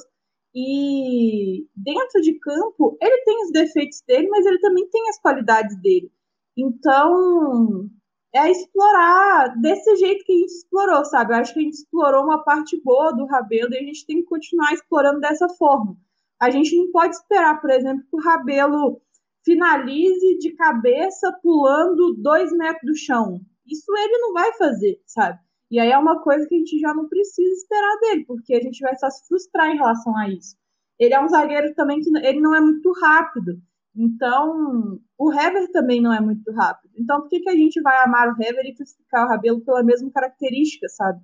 [0.54, 5.76] E dentro de campo, ele tem os defeitos dele, mas ele também tem as qualidades
[5.82, 6.12] dele.
[6.58, 7.90] Então,
[8.34, 11.34] é explorar desse jeito que a gente explorou, sabe?
[11.34, 14.18] Eu acho que a gente explorou uma parte boa do Rabelo e a gente tem
[14.18, 15.96] que continuar explorando dessa forma.
[16.40, 19.02] A gente não pode esperar, por exemplo, que o Rabelo
[19.44, 23.42] finalize de cabeça pulando dois metros do chão.
[23.66, 25.40] Isso ele não vai fazer, sabe?
[25.72, 28.62] E aí é uma coisa que a gente já não precisa esperar dele, porque a
[28.62, 30.56] gente vai só se frustrar em relação a isso.
[30.98, 33.62] Ele é um zagueiro também que ele não é muito rápido.
[33.96, 36.92] Então, o Hever também não é muito rápido.
[36.98, 39.84] Então, por que, que a gente vai amar o Hever e crucificar o Rabelo pela
[39.84, 41.22] mesma característica, sabe?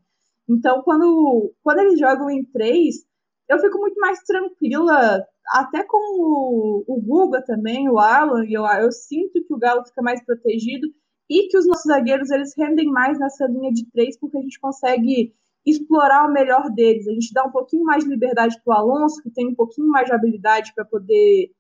[0.47, 3.05] Então, quando, quando eles jogam em três,
[3.49, 8.91] eu fico muito mais tranquila, até com o, o Guga também, o Alan, eu, eu
[8.91, 10.87] sinto que o Galo fica mais protegido
[11.29, 14.59] e que os nossos zagueiros eles rendem mais nessa linha de três, porque a gente
[14.59, 15.33] consegue
[15.65, 17.07] explorar o melhor deles.
[17.07, 19.87] A gente dá um pouquinho mais de liberdade para o Alonso, que tem um pouquinho
[19.87, 21.51] mais de habilidade para poder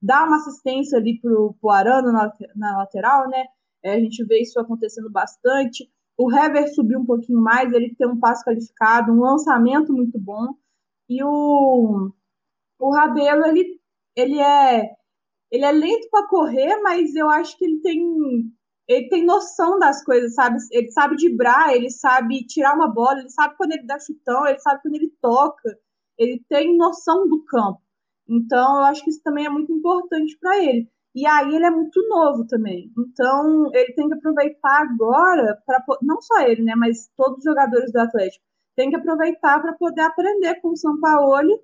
[0.00, 3.46] dar uma assistência ali para o Arano na, na, lateral, né?
[3.82, 5.90] É, a gente vê isso acontecendo bastante.
[6.18, 10.54] O Hever subiu um pouquinho mais, ele tem um passo qualificado, um lançamento muito bom.
[11.08, 12.10] E o,
[12.78, 13.80] o Rabelo, ele,
[14.14, 14.96] ele é
[15.50, 18.02] ele é lento para correr, mas eu acho que ele tem
[18.88, 20.58] ele tem noção das coisas, sabe?
[20.70, 24.58] Ele sabe dibrar, ele sabe tirar uma bola, ele sabe quando ele dá chutão, ele
[24.60, 25.78] sabe quando ele toca,
[26.18, 27.80] ele tem noção do campo.
[28.28, 30.88] Então, eu acho que isso também é muito importante para ele.
[31.14, 32.92] E aí ele é muito novo também.
[32.98, 37.92] Então, ele tem que aproveitar agora para não só ele, né, mas todos os jogadores
[37.92, 38.44] do Atlético
[38.76, 41.58] tem que aproveitar para poder aprender com o São Paulo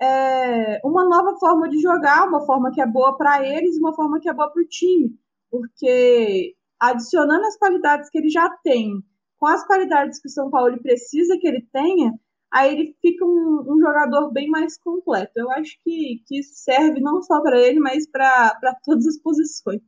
[0.00, 4.18] é, uma nova forma de jogar, uma forma que é boa para eles, uma forma
[4.18, 5.14] que é boa para o time,
[5.50, 6.54] porque
[6.90, 9.02] adicionando as qualidades que ele já tem,
[9.38, 12.12] com as qualidades que o São Paulo precisa que ele tenha,
[12.52, 15.32] aí ele fica um, um jogador bem mais completo.
[15.36, 19.82] Eu acho que, que isso serve não só para ele, mas para todas as posições.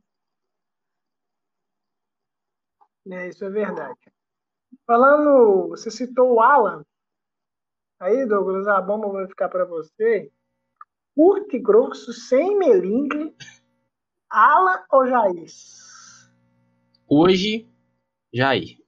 [3.11, 4.00] É, isso é verdade.
[4.85, 6.85] Falando, você citou o Alan.
[8.00, 10.30] Aí, Douglas, a bomba vai ficar para você.
[11.14, 13.35] Curto e grosso, sem melindre.
[14.28, 15.46] Alan ou Jair?
[17.08, 17.68] Hoje,
[18.32, 18.78] Jair.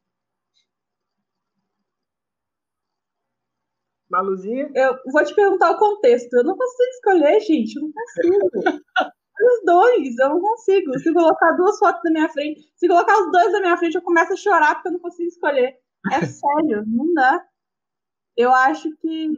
[4.10, 4.70] Maluzinha?
[4.74, 6.32] Eu vou te perguntar o contexto.
[6.34, 7.76] Eu não consigo escolher, gente.
[7.76, 8.50] Eu não consigo.
[9.40, 10.98] os dois, eu não consigo.
[10.98, 14.02] Se colocar duas fotos na minha frente, se colocar os dois na minha frente, eu
[14.02, 15.76] começo a chorar porque eu não consigo escolher.
[16.12, 17.44] É sério, não dá.
[18.36, 19.32] Eu acho que.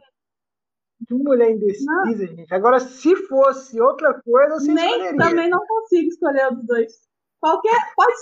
[1.01, 2.15] De mulher indecisa, não.
[2.15, 2.53] gente.
[2.53, 5.17] Agora, se fosse outra coisa, você Nem, escolheria.
[5.17, 7.10] Também não consigo escolher os dois.
[7.41, 7.93] Qualquer.
[7.95, 8.13] Pode.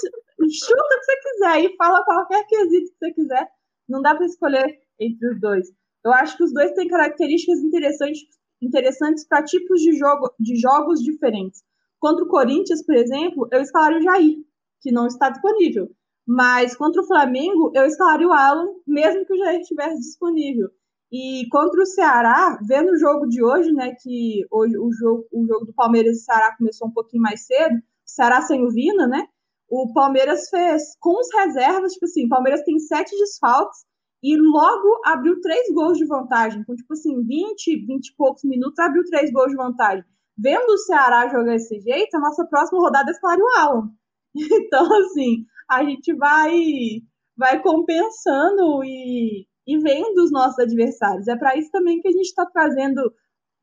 [0.52, 3.48] Chuta o que você quiser e fala qualquer quesito que você quiser.
[3.88, 5.68] Não dá para escolher entre os dois.
[6.04, 11.02] Eu acho que os dois têm características interessantes interessantes para tipos de, jogo, de jogos
[11.02, 11.64] diferentes.
[12.00, 14.38] Contra o Corinthians, por exemplo, eu escalaria o Jair,
[14.82, 15.90] que não está disponível.
[16.26, 20.70] Mas contra o Flamengo, eu escalaria o Alan, mesmo que o Jair estivesse disponível.
[21.12, 25.46] E contra o Ceará, vendo o jogo de hoje, né, que hoje o jogo, o
[25.48, 27.82] jogo do Palmeiras e Ceará começou um pouquinho mais cedo,
[28.16, 29.28] Ceará sem o Vina, né,
[29.70, 33.86] o Palmeiras fez com os reservas, tipo assim, Palmeiras tem sete desfalques
[34.22, 38.80] e logo abriu três gols de vantagem, com tipo assim, 20, 20 e poucos minutos,
[38.80, 40.04] abriu três gols de vantagem.
[40.38, 43.90] Vendo o Ceará jogar desse jeito, a nossa próxima rodada é Claro Alan.
[44.36, 47.02] Então, assim, a gente vai
[47.36, 51.28] vai compensando e, e vendo os nossos adversários.
[51.28, 53.02] É para isso também que a gente está trazendo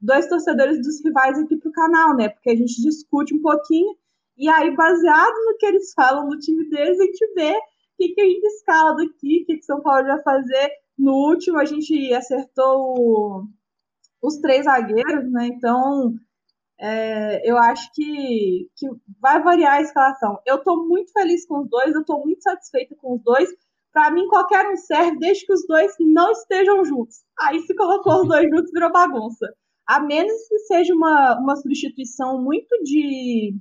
[0.00, 2.30] dois torcedores dos rivais aqui para o canal, né?
[2.30, 3.94] Porque a gente discute um pouquinho
[4.36, 7.62] e aí, baseado no que eles falam no time deles, a gente vê o
[7.96, 10.70] que, que a gente escala daqui, o que, que São Paulo vai fazer.
[10.98, 13.44] No último, a gente acertou o,
[14.22, 15.46] os três zagueiros, né?
[15.46, 16.14] Então,
[16.78, 18.88] é, eu acho que, que
[19.20, 20.38] vai variar a escalação.
[20.44, 23.48] Eu estou muito feliz com os dois, eu estou muito satisfeita com os dois.
[23.92, 27.24] Para mim, qualquer um serve, desde que os dois não estejam juntos.
[27.40, 29.46] Aí, se colocou os dois juntos, virou bagunça.
[29.86, 33.54] A menos que seja uma, uma substituição muito de,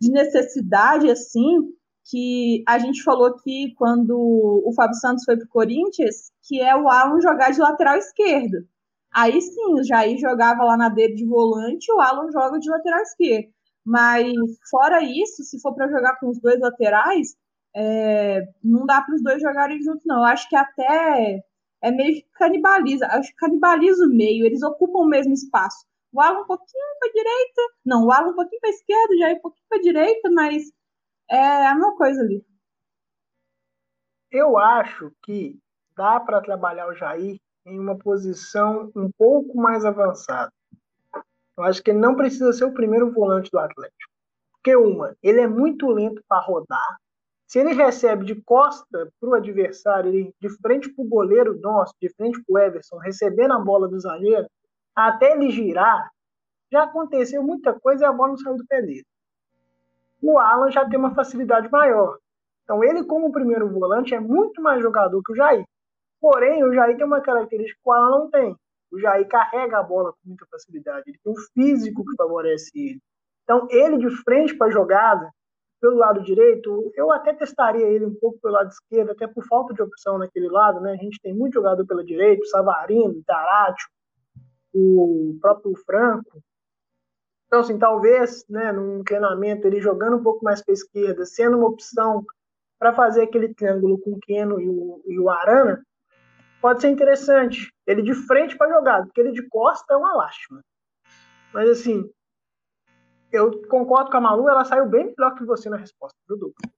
[0.00, 1.72] de necessidade, assim,
[2.10, 6.74] que a gente falou que quando o Fábio Santos foi para o Corinthians, que é
[6.74, 8.66] o Alan jogar de lateral esquerdo.
[9.12, 13.00] Aí sim, o Jair jogava lá na dele de volante, o Alan joga de lateral
[13.02, 13.48] esquerdo.
[13.84, 14.32] Mas
[14.70, 17.36] fora isso, se for para jogar com os dois laterais,
[17.74, 20.18] é, não dá para os dois jogarem juntos, não.
[20.18, 21.42] Eu acho que até
[21.82, 23.06] é meio que canibaliza.
[23.06, 25.86] Acho que canibaliza o meio, eles ocupam o mesmo espaço.
[26.12, 29.36] O Alan um pouquinho para direita, não, o Alan um pouquinho para esquerda, o Jair
[29.36, 30.72] um pouquinho para direita, mas
[31.30, 32.44] é a mesma coisa ali.
[34.30, 35.58] Eu acho que
[35.96, 40.52] dá para trabalhar o Jair em uma posição um pouco mais avançada.
[41.56, 44.12] Eu acho que ele não precisa ser o primeiro volante do Atlético.
[44.52, 46.98] Porque, uma, ele é muito lento para rodar.
[47.46, 51.94] Se ele recebe de costa para o adversário, ele, de frente para o goleiro nosso,
[52.00, 54.46] de frente para o Everson, recebendo a bola do zagueiro,
[55.06, 56.10] até ele girar,
[56.70, 59.04] já aconteceu muita coisa e a bola não saiu do pé dele.
[60.20, 62.18] O Alan já tem uma facilidade maior.
[62.64, 65.64] Então, ele, como primeiro volante, é muito mais jogador que o Jair.
[66.20, 68.56] Porém, o Jair tem uma característica que o Alan não tem.
[68.90, 71.04] O Jair carrega a bola com muita facilidade.
[71.06, 73.00] Ele tem um físico que favorece ele.
[73.44, 75.30] Então, ele de frente para a jogada,
[75.80, 79.72] pelo lado direito, eu até testaria ele um pouco pelo lado esquerdo, até por falta
[79.72, 80.92] de opção naquele lado, né?
[80.92, 83.88] A gente tem muito jogador pela direita, Savarino, Taratio,
[84.78, 86.42] o próprio Franco.
[87.46, 91.68] Então, assim, talvez, né, num treinamento, ele jogando um pouco mais para esquerda, sendo uma
[91.68, 92.24] opção
[92.78, 95.82] para fazer aquele triângulo com o Keno e o, e o Arana,
[96.60, 97.72] pode ser interessante.
[97.86, 100.62] Ele de frente para jogada, porque ele de costa é uma lástima.
[101.52, 102.08] Mas, assim,
[103.32, 106.68] eu concordo com a Malu, ela saiu bem melhor que você na resposta, viu, Duca?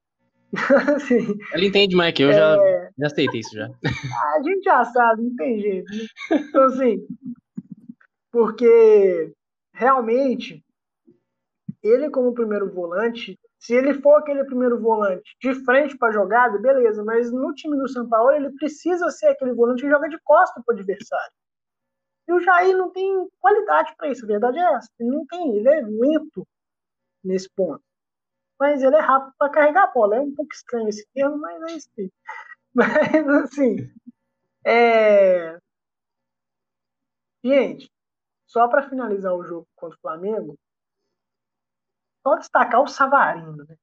[0.96, 2.34] assim, ela entende mais que eu, é...
[2.34, 2.57] já,
[2.98, 3.66] já aceitei isso já.
[3.66, 5.92] A gente já sabe, não tem jeito.
[5.92, 6.07] Né?
[6.48, 7.07] Então, assim,
[8.31, 9.33] porque
[9.74, 10.64] realmente
[11.83, 16.59] ele como primeiro volante, se ele for aquele primeiro volante de frente para a jogada,
[16.59, 20.18] beleza, mas no time do São Paulo ele precisa ser aquele volante que joga de
[20.22, 21.33] costa para o adversário.
[22.28, 24.89] E o Jair não tem qualidade para isso, a verdade é essa.
[24.99, 26.47] Ele não tem, ele é lento
[27.24, 27.83] nesse ponto.
[28.59, 30.16] Mas ele é rápido para carregar a bola.
[30.16, 31.89] É um pouco estranho esse termo, mas é isso.
[32.72, 33.76] Mas assim,
[34.64, 35.59] é...
[37.43, 37.91] gente,
[38.51, 40.59] só para finalizar o jogo contra o Flamengo,
[42.26, 43.57] só destacar o Savarino.
[43.57, 43.76] Né?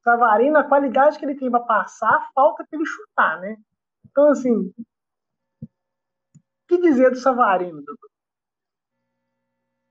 [0.00, 3.56] O Savarino, a qualidade que ele tem para passar, falta para ele chutar, né?
[4.10, 4.72] Então, assim,
[5.62, 5.66] o
[6.68, 8.10] que dizer do Savarino, doutor?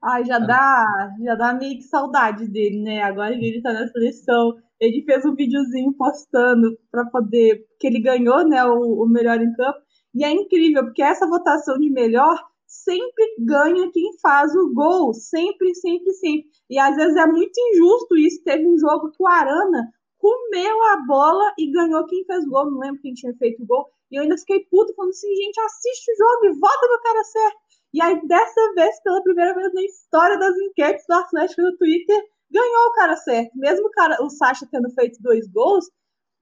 [0.04, 3.04] Ai, já dá, já dá meio que saudade dele, né?
[3.04, 4.60] Agora que ele tá na seleção.
[4.80, 7.66] Ele fez um videozinho postando para poder.
[7.80, 8.66] que ele ganhou, né?
[8.66, 9.80] O, o melhor em campo.
[10.16, 15.14] E é incrível, porque essa votação de melhor sempre ganha quem faz o gol.
[15.14, 16.50] Sempre, sempre, sempre.
[16.70, 18.44] E às vezes é muito injusto isso.
[18.44, 22.72] Teve um jogo que o Arana comeu a bola e ganhou quem fez gol.
[22.72, 23.90] Não lembro quem tinha feito o gol.
[24.10, 27.24] E eu ainda fiquei puto falando assim, gente, assiste o jogo e vota no cara
[27.24, 27.58] certo.
[27.94, 32.24] E aí, dessa vez, pela primeira vez na história das enquetes do Atlético no Twitter,
[32.50, 33.52] ganhou o cara certo.
[33.56, 35.90] Mesmo o, cara, o Sacha tendo feito dois gols,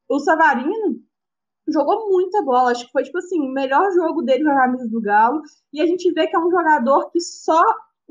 [0.07, 1.01] o Savarino
[1.71, 2.71] jogou muita bola.
[2.71, 5.41] Acho que foi, tipo assim, o melhor jogo dele com a camisa do Galo.
[5.71, 7.61] E a gente vê que é um jogador que só,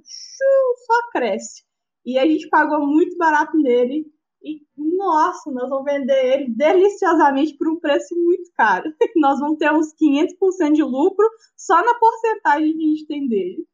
[0.03, 1.63] só cresce.
[2.05, 4.07] E a gente pagou muito barato nele.
[4.43, 8.93] E, nossa, nós vamos vender ele deliciosamente por um preço muito caro.
[9.17, 13.67] nós vamos ter uns 500% de lucro só na porcentagem que a gente tem dele.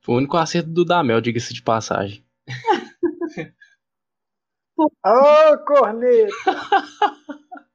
[0.00, 2.24] Foi o único acerto do Damel, diga-se de passagem.
[4.78, 6.32] Ô, oh, corneta!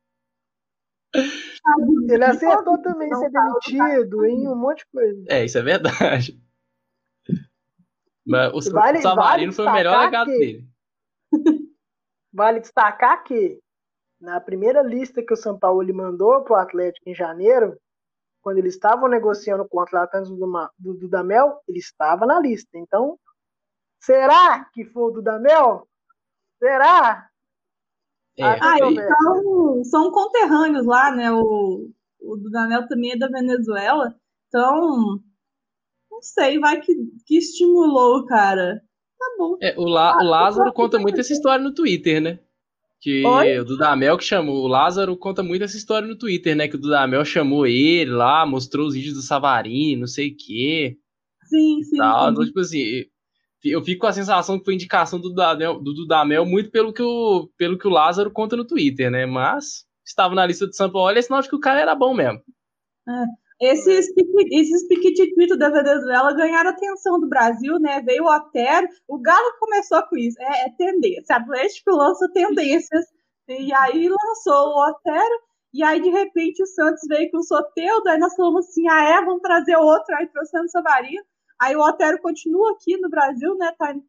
[2.09, 5.25] Ele acertou também ser demitido em um monte de coisa.
[5.29, 6.39] É, isso é verdade.
[8.25, 10.67] Mas o, vale, Savarino vale foi o melhor legado que, dele.
[12.33, 13.59] Vale destacar que
[14.21, 17.77] na primeira lista que o São Paulo lhe mandou para o Atlético em janeiro,
[18.41, 22.69] quando eles estavam negociando com o Atlético do, do Dudamel, ele estava na lista.
[22.75, 23.19] Então,
[23.99, 25.85] será que foi o Dudamel?
[26.61, 27.27] Será?
[28.37, 31.31] É, ah, então são conterrâneos lá, né?
[31.31, 31.89] O,
[32.21, 34.15] o Dudamel também é da Venezuela.
[34.47, 35.19] Então,
[36.11, 36.93] não sei, vai que,
[37.25, 38.79] que estimulou o cara.
[39.17, 39.57] Tá bom.
[39.59, 42.39] É, o, La, o Lázaro conta muito essa história no Twitter, né?
[42.99, 43.59] Que Oi?
[43.59, 46.67] o Dudamel que chamou, o Lázaro conta muito essa história no Twitter, né?
[46.67, 50.97] Que o Dudamel chamou ele lá, mostrou os vídeos do Savarino, não sei o quê.
[51.45, 52.25] Sim, sim, tal.
[52.25, 52.31] sim.
[52.31, 53.05] Então, tipo assim,
[53.63, 57.03] eu fico com a sensação que foi indicação do Dudamel, do Dudamel muito pelo que,
[57.03, 59.25] o, pelo que o Lázaro conta no Twitter, né?
[59.25, 62.13] Mas estava na lista de São Paulo, é sinal de que o cara era bom
[62.13, 62.41] mesmo.
[63.07, 63.41] É.
[63.61, 64.07] Esses,
[64.51, 64.87] esses
[65.59, 68.01] da Venezuela ganharam atenção do Brasil, né?
[68.01, 71.35] Veio o Otero, o Galo começou com isso, é, é tendência.
[71.35, 73.05] Atlético lança tendências,
[73.47, 75.41] e aí lançou o Otero,
[75.71, 79.03] e aí de repente o Santos veio com o Soteudo, aí nós falamos assim: ah,
[79.03, 81.23] é, vamos trazer outro, aí trouxemos o Savarino.
[81.61, 83.71] Aí o Otero continua aqui no Brasil, né?
[83.77, 84.03] Tá em,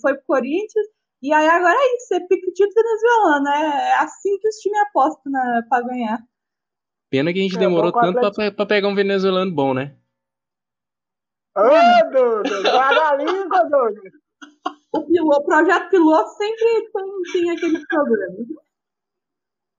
[0.00, 0.86] foi pro Corinthians,
[1.22, 5.30] e aí agora é isso, é piquitito venezuelano, é, é assim que os times apostam
[5.30, 6.18] né, para ganhar.
[7.08, 9.96] Pena que a gente é, demorou tanto pra, pra, pegar um venezuelano bom, né?
[11.56, 14.00] Ô, Dudu, guarda a língua, Dudu.
[14.92, 18.36] O, o projeto piloto sempre tem, tem aquele problema.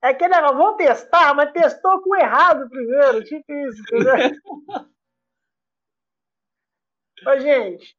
[0.02, 4.14] É que negócio, vou testar, mas testou com errado primeiro, tipo isso, entendeu?
[7.26, 7.96] Ô, gente,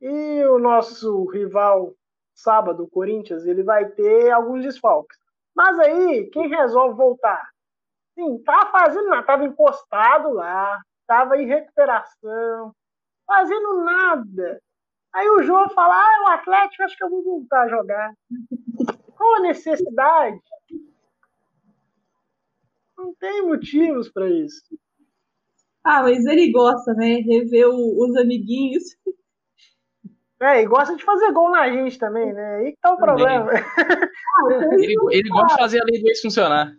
[0.00, 1.94] e o nosso rival
[2.34, 5.18] sábado, o Corinthians, ele vai ter alguns desfalques.
[5.54, 7.48] Mas aí, quem resolve voltar?
[8.14, 12.72] Sim, tava fazendo nada, tava encostado lá, tava em recuperação,
[13.26, 14.60] fazendo nada.
[15.12, 18.12] Aí o João fala, ah, o Atlético, acho que eu vou voltar a jogar.
[19.16, 20.40] Qual a necessidade?
[22.96, 24.78] Não tem motivos para isso.
[25.88, 27.14] Ah, mas ele gosta, né?
[27.20, 28.84] Rever o, os amiguinhos.
[30.38, 32.56] É, e gosta de fazer gol na gente também, né?
[32.56, 33.50] Aí que tá o problema.
[34.78, 36.70] ele, ele gosta de fazer a lei do ex funcionar.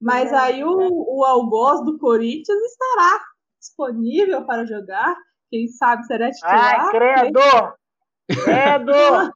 [0.00, 3.20] Mas aí o, o algoz do Corinthians estará
[3.58, 5.16] disponível para jogar.
[5.50, 6.86] Quem sabe será titular?
[6.86, 7.40] Ai, credo!
[8.44, 9.34] Credo!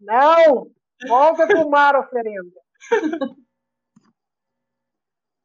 [0.00, 0.70] Não!
[1.06, 2.60] Volta pro mar, oferenda.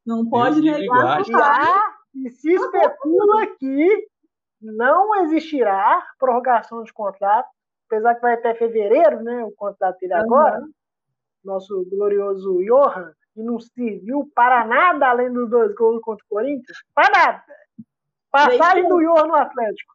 [0.05, 1.19] Não pode Deus negar.
[1.19, 1.32] livre,
[2.14, 4.07] E, e se especula que
[4.62, 7.49] não existirá prorrogação de contrato,
[7.88, 9.43] apesar que vai até fevereiro, né?
[9.43, 10.62] O contrato dele agora.
[11.43, 16.78] Nosso glorioso Johan, que não serviu para nada além dos dois gols contra o Corinthians.
[16.93, 17.43] Para nada!
[18.30, 19.93] Passagem do Johan no Atlético.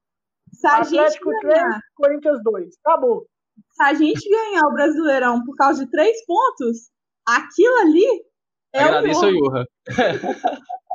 [0.53, 2.75] Se Atlético ganhar, 3, Corinthians 2.
[2.85, 3.27] Acabou.
[3.71, 6.91] se a gente ganhar o Brasileirão por causa de três pontos,
[7.27, 8.25] aquilo ali
[8.75, 9.31] é Agradeço o.
[9.31, 9.65] Johan.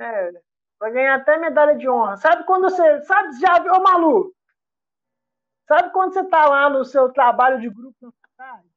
[0.00, 0.32] É,
[0.78, 2.16] vai ganhar até medalha de honra.
[2.16, 3.02] Sabe quando você.
[3.02, 4.34] Sabe, já viu, ô Malu?
[5.66, 8.68] Sabe quando você tá lá no seu trabalho de grupo na faculdade?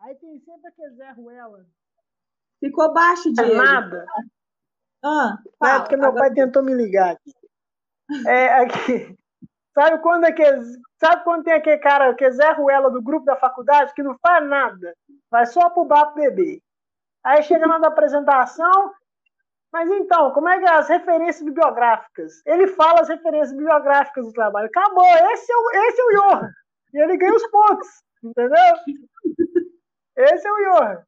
[0.00, 1.66] Aí tem sempre aquele Zé Ruela.
[2.60, 3.54] Ficou baixo, É Diego.
[3.62, 4.06] nada.
[5.02, 5.80] Ah, É fala.
[5.80, 7.12] porque meu Agora- pai tentou me ligar.
[7.14, 7.34] aqui.
[8.26, 9.18] É aqui.
[9.74, 10.42] Sabe quando é que
[10.98, 14.18] sabe quando tem aquele cara que é Zé Ruela do grupo da faculdade que não
[14.18, 14.94] faz nada,
[15.30, 16.60] vai só pro bar bebê.
[17.24, 18.92] Aí chega na apresentação,
[19.72, 22.44] mas então, como é que é as referências bibliográficas?
[22.44, 24.66] Ele fala as referências bibliográficas do trabalho.
[24.66, 26.50] Acabou, esse é o, esse é o Johan.
[26.92, 27.88] E ele ganha os pontos,
[28.22, 28.74] entendeu?
[30.16, 31.02] Esse é o Johan.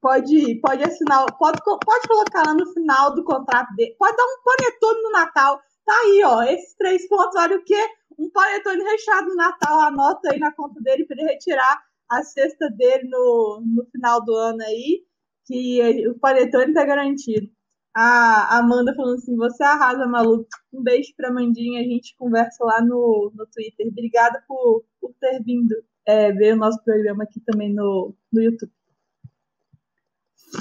[0.00, 3.94] Pode pode assinar, pode, pode colocar lá no final do contrato dele.
[3.98, 5.60] Pode dar um panetone no Natal.
[5.84, 6.42] Tá aí, ó.
[6.42, 7.88] Esses três pontos, olha o quê?
[8.18, 9.80] Um panetone recheado no Natal.
[9.80, 14.34] Anota aí na conta dele para ele retirar a cesta dele no, no final do
[14.34, 15.04] ano aí,
[15.46, 17.50] que o panetone tá garantido.
[17.94, 20.48] A Amanda falando assim: você arrasa, maluco.
[20.72, 21.80] Um beijo pra Mandinha.
[21.80, 23.86] A gente conversa lá no, no Twitter.
[23.88, 25.74] Obrigada por, por ter vindo
[26.06, 28.72] é, ver o nosso programa aqui também no, no YouTube.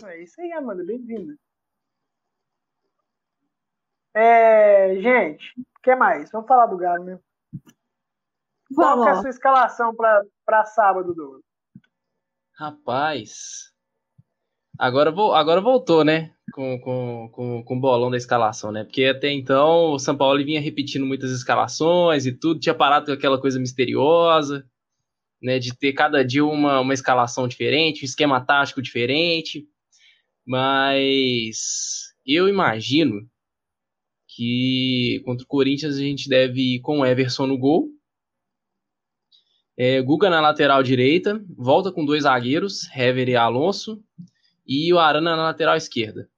[0.05, 1.35] É isso aí, Amanda, bem-vinda.
[4.15, 6.31] É, gente, o que mais?
[6.31, 7.23] Vamos falar do Galo mesmo.
[8.75, 11.43] Qual Vamos que é a sua escalação para sábado, Douglas?
[12.55, 13.72] Rapaz.
[14.77, 16.33] Agora, agora voltou, né?
[16.51, 18.83] Com, com, com, com o bolão da escalação, né?
[18.83, 23.11] Porque até então o São Paulo vinha repetindo muitas escalações e tudo, tinha parado com
[23.11, 24.65] aquela coisa misteriosa,
[25.41, 25.59] né?
[25.59, 29.67] De ter cada dia uma, uma escalação diferente, um esquema tático diferente.
[30.45, 33.27] Mas eu imagino
[34.27, 37.89] que contra o Corinthians a gente deve ir com o Everson no gol.
[39.77, 44.03] É, Guga na lateral direita, volta com dois zagueiros, Hever e Alonso,
[44.65, 46.29] e o Arana na lateral esquerda.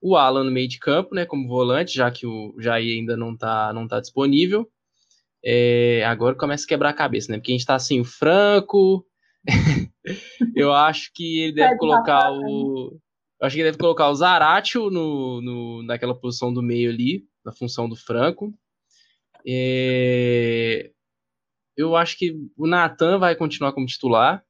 [0.00, 3.34] O Alan no meio de campo, né, como volante, já que o Jair ainda não
[3.34, 4.68] está não tá disponível.
[5.44, 7.38] É, agora começa a quebrar a cabeça, né?
[7.38, 9.04] Porque a gente tá assim, o Franco.
[10.54, 12.98] eu acho que ele deve colocar o.
[13.40, 17.24] Eu acho que ele deve colocar o Zaratio no, no, naquela posição do meio ali,
[17.44, 18.54] na função do Franco.
[19.44, 20.92] É,
[21.76, 24.44] eu acho que o Natan vai continuar como titular.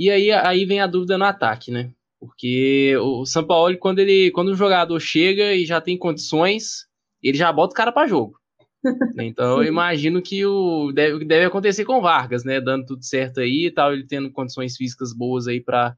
[0.00, 1.92] E aí, aí vem a dúvida no ataque, né?
[2.18, 6.86] Porque o Sampaoli, quando ele, quando o jogador chega e já tem condições,
[7.22, 8.40] ele já bota o cara para jogo.
[9.20, 12.62] Então eu imagino que o deve, o deve acontecer com o Vargas, né?
[12.62, 15.94] Dando tudo certo aí e tal, ele tendo condições físicas boas aí para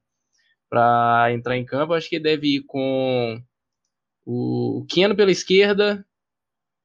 [0.68, 1.92] para entrar em campo.
[1.94, 3.40] Acho que ele deve ir com
[4.26, 6.04] o Keno pela esquerda,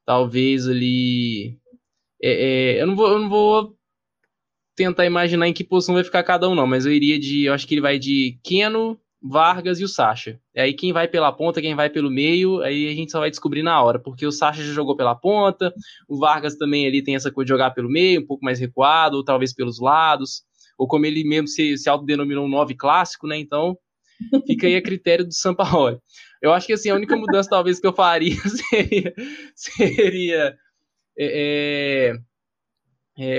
[0.06, 1.58] talvez ali.
[2.22, 3.77] é, é, eu, não vou, eu não vou
[4.78, 7.46] tentar imaginar em que posição vai ficar cada um, não, mas eu iria de.
[7.46, 10.40] Eu acho que ele vai de Keno, Vargas e o Sacha.
[10.56, 13.32] E aí quem vai pela ponta, quem vai pelo meio, aí a gente só vai
[13.32, 15.74] descobrir na hora, porque o Sacha já jogou pela ponta,
[16.08, 19.18] o Vargas também ali tem essa coisa de jogar pelo meio, um pouco mais recuado,
[19.18, 20.44] ou talvez pelos lados,
[20.78, 23.36] ou como ele mesmo se, se autodenominou um 9 clássico, né?
[23.36, 23.76] Então
[24.46, 25.98] fica aí a critério do Sampaoli.
[26.40, 29.14] Eu acho que assim, a única mudança talvez que eu faria seria,
[29.56, 30.56] seria
[31.18, 32.18] é, é,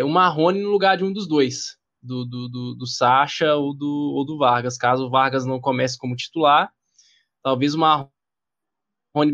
[0.04, 4.12] o Marrone no lugar de um dos dois, do, do, do, do Sacha ou do,
[4.16, 4.76] ou do Vargas.
[4.76, 6.72] Caso o Vargas não comece como titular,
[7.42, 8.10] talvez o Marrone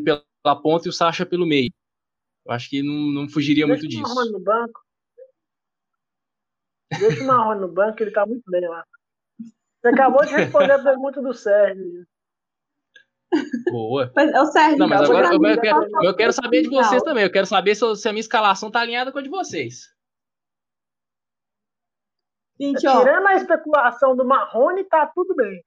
[0.05, 1.73] pela ponta e o Sacha pelo meio.
[2.47, 4.15] Eu acho que não, não fugiria muito Deixa o disso.
[4.15, 4.81] Marrone no banco.
[6.99, 8.85] Deixa o Marrone no banco, ele tá muito bem lá.
[9.81, 12.07] Você acabou de responder a pergunta do Sérgio.
[13.71, 14.13] Boa.
[14.15, 16.69] Mas, ô, Sérgio, Não, mas então, agora eu, eu quero, tá- eu quero saber de
[16.69, 17.25] vocês também.
[17.25, 19.94] Eu quero saber se, se a minha escalação tá alinhada com a de vocês.
[22.61, 25.63] Gente, ó, Tirando a especulação do Marrone, tá tudo bem.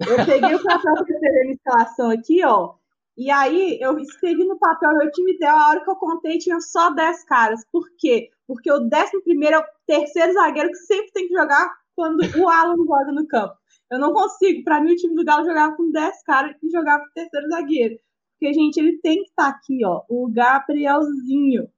[0.00, 2.74] eu peguei o papel a escalação aqui, ó.
[3.16, 6.60] E aí, eu escrevi no papel meu time ideal, a hora que eu contei tinha
[6.60, 7.64] só 10 caras.
[7.72, 8.30] Por quê?
[8.46, 12.48] Porque o décimo primeiro é o terceiro zagueiro que sempre tem que jogar quando o
[12.48, 13.56] Alan joga no campo.
[13.90, 14.62] Eu não consigo.
[14.62, 17.48] Pra mim, o time do Galo jogava com 10 caras e jogava com o terceiro
[17.48, 17.98] zagueiro.
[18.38, 20.04] Porque, gente, ele tem que estar tá aqui, ó.
[20.08, 21.68] O Gabrielzinho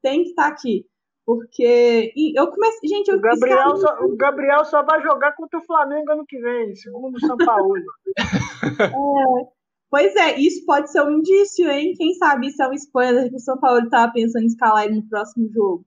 [0.00, 0.86] tem que estar tá aqui.
[1.26, 2.88] Porque eu comecei.
[2.88, 6.38] Gente, eu o Gabriel, só, o Gabriel só vai jogar contra o Flamengo ano que
[6.38, 7.74] vem, segundo o São Paulo.
[8.80, 9.46] é,
[9.90, 11.94] pois é, isso pode ser um indício, hein?
[11.96, 14.96] Quem sabe isso é um spoiler que o São Paulo estava pensando em escalar ele
[14.96, 15.84] no próximo jogo.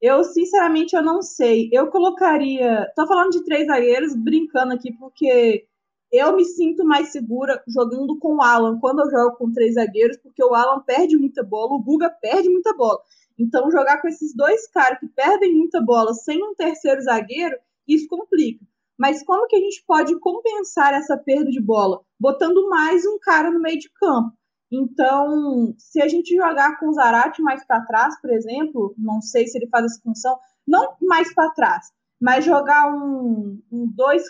[0.00, 1.68] Eu, sinceramente, eu não sei.
[1.72, 2.86] Eu colocaria.
[2.94, 5.66] Tô falando de três zagueiros, brincando aqui, porque
[6.12, 10.16] eu me sinto mais segura jogando com o Alan quando eu jogo com três zagueiros,
[10.18, 13.00] porque o Alan perde muita bola, o Guga perde muita bola.
[13.38, 18.08] Então, jogar com esses dois caras que perdem muita bola sem um terceiro zagueiro, isso
[18.08, 18.66] complica.
[18.98, 22.00] Mas como que a gente pode compensar essa perda de bola?
[22.18, 24.32] Botando mais um cara no meio de campo.
[24.70, 29.46] Então, se a gente jogar com o Zarate mais para trás, por exemplo, não sei
[29.46, 31.86] se ele faz essa função, não mais para trás,
[32.20, 34.20] mas jogar um 2-4,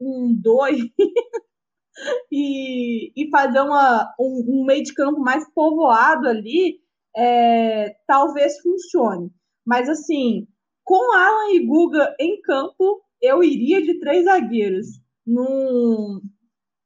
[0.00, 0.78] um 2
[2.32, 6.80] e, e fazer uma, um, um meio de campo mais povoado ali,
[7.16, 9.30] é, talvez funcione.
[9.64, 10.46] Mas assim,
[10.84, 14.86] com Alan e Guga em campo, eu iria de três zagueiros.
[15.26, 16.20] Não,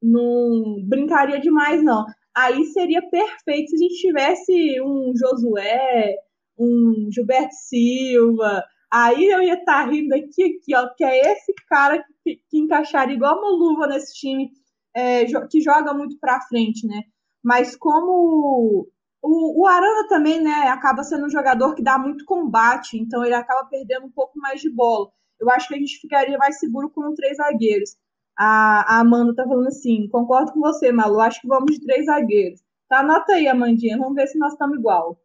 [0.03, 2.05] não brincaria demais, não.
[2.37, 6.15] Aí seria perfeito se a gente tivesse um Josué,
[6.57, 8.65] um Gilberto Silva.
[8.91, 12.59] Aí eu ia estar tá rindo aqui, aqui, ó, que é esse cara que, que
[12.59, 14.51] encaixaria igual uma luva nesse time
[14.95, 17.03] é, que joga muito para frente, né?
[17.43, 18.89] Mas como
[19.29, 23.35] o, o Arana também, né, acaba sendo um jogador que dá muito combate, então ele
[23.35, 25.11] acaba perdendo um pouco mais de bola.
[25.39, 27.91] Eu acho que a gente ficaria mais seguro com três zagueiros.
[28.37, 32.07] A, a Amanda tá falando assim, concordo com você, Malu, acho que vamos de três
[32.07, 32.61] zagueiros.
[32.89, 35.19] Tá, anota aí, Amandinha, vamos ver se nós estamos igual.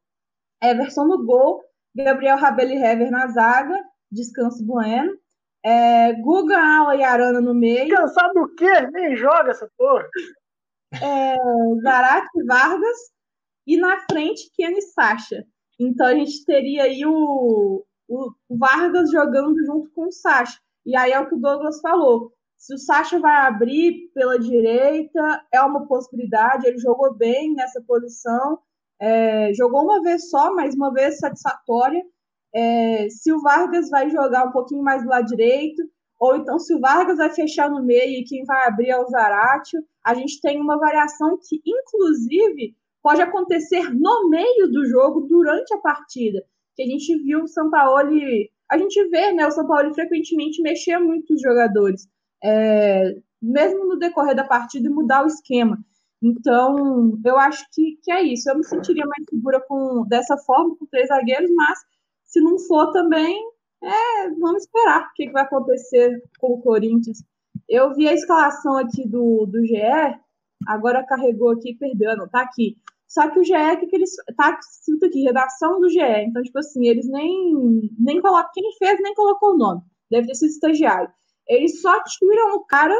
[0.61, 1.61] Everson no gol,
[1.95, 3.79] Gabriel Rabelo e Hever na zaga,
[4.11, 5.13] descanso bueno.
[5.63, 7.95] É, Guga, Ala e Arana no meio.
[7.95, 8.81] Cansado do quê?
[8.91, 10.05] Nem joga essa porra.
[11.01, 11.35] É,
[11.81, 13.12] Zarate Vargas,
[13.65, 15.45] e na frente Ken e Sasha.
[15.79, 20.59] Então a gente teria aí o, o Vargas jogando junto com o Sasha.
[20.85, 22.31] E aí é o que o Douglas falou.
[22.57, 26.67] Se o Sasha vai abrir pela direita, é uma possibilidade.
[26.67, 28.59] Ele jogou bem nessa posição.
[29.01, 32.01] É, jogou uma vez só, mas uma vez satisfatória.
[32.55, 35.81] É, se o Vargas vai jogar um pouquinho mais do lado direito,
[36.19, 39.07] ou então se o Vargas vai fechar no meio e quem vai abrir é o
[39.07, 45.73] Zaratio, a gente tem uma variação que, inclusive, pode acontecer no meio do jogo, durante
[45.73, 46.43] a partida.
[46.75, 47.97] Que a gente viu o São Paulo,
[48.71, 52.07] a gente vê, né, o São Paulo frequentemente mexer muito os jogadores,
[52.43, 55.77] é, mesmo no decorrer da partida e mudar o esquema.
[56.21, 58.49] Então, eu acho que, que é isso.
[58.49, 61.77] Eu me sentiria mais segura com dessa forma, com três zagueiros, mas
[62.23, 63.37] se não for também,
[63.83, 67.21] é, vamos esperar o que, que vai acontecer com o Corinthians.
[67.67, 69.75] Eu vi a escalação aqui do, do GE,
[70.65, 72.77] agora carregou aqui, perdendo, tá aqui.
[73.13, 74.09] Só que o GE, que, que eles.
[74.35, 75.99] Tá escrito aqui, redação do GE.
[75.99, 78.49] Então, tipo assim, eles nem, nem colocam.
[78.51, 79.81] Quem fez nem colocou o nome.
[80.09, 81.11] Deve ter sido estagiário.
[81.47, 82.99] Eles só tiram o cara,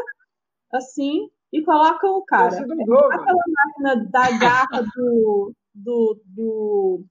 [0.72, 2.56] assim, e colocam o cara.
[2.56, 3.44] É aquela
[3.82, 7.06] máquina da garra do, do, do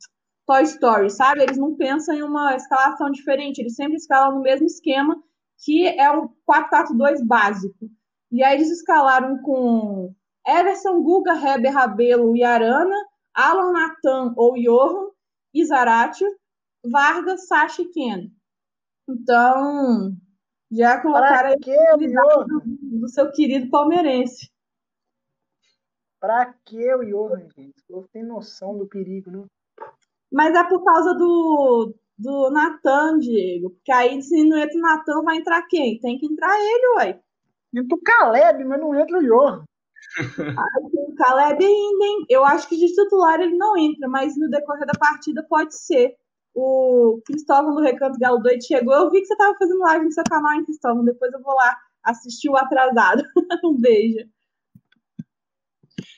[0.47, 1.43] Toy Story, sabe?
[1.43, 5.21] Eles não pensam em uma escalação diferente, eles sempre escalam no mesmo esquema,
[5.65, 7.91] que é o 4-4-2 básico.
[8.31, 10.15] E aí eles escalaram com
[10.47, 12.97] Everson, Guga, Heber, Rabelo e Arana,
[13.35, 15.11] Alan Natan ou Johan,
[15.55, 16.25] Izarate,
[16.85, 18.31] Vargas, Sacha e Ken.
[19.09, 20.17] Então,
[20.71, 24.51] já colocaram aí do, do seu querido palmeirense.
[26.21, 27.83] Pra que o Johan, gente?
[27.89, 29.45] Eu tenho noção do perigo, né?
[30.31, 33.71] Mas é por causa do, do Natan, Diego.
[33.71, 35.99] Porque aí, se não entra o Natan, vai entrar quem?
[35.99, 37.21] Tem que entrar ele, ué.
[37.75, 39.65] Entra o Caleb, mas não entra o Johan
[40.19, 42.27] o Caleb ainda, hein?
[42.29, 46.15] eu acho que de titular ele não entra, mas no decorrer da partida pode ser.
[46.55, 48.93] O Cristóvão do Recanto Galo Doido chegou.
[48.95, 51.05] Eu vi que você estava fazendo live no seu canal, hein, Cristóvão?
[51.05, 53.23] Depois eu vou lá assistir o atrasado.
[53.65, 54.29] um beijo.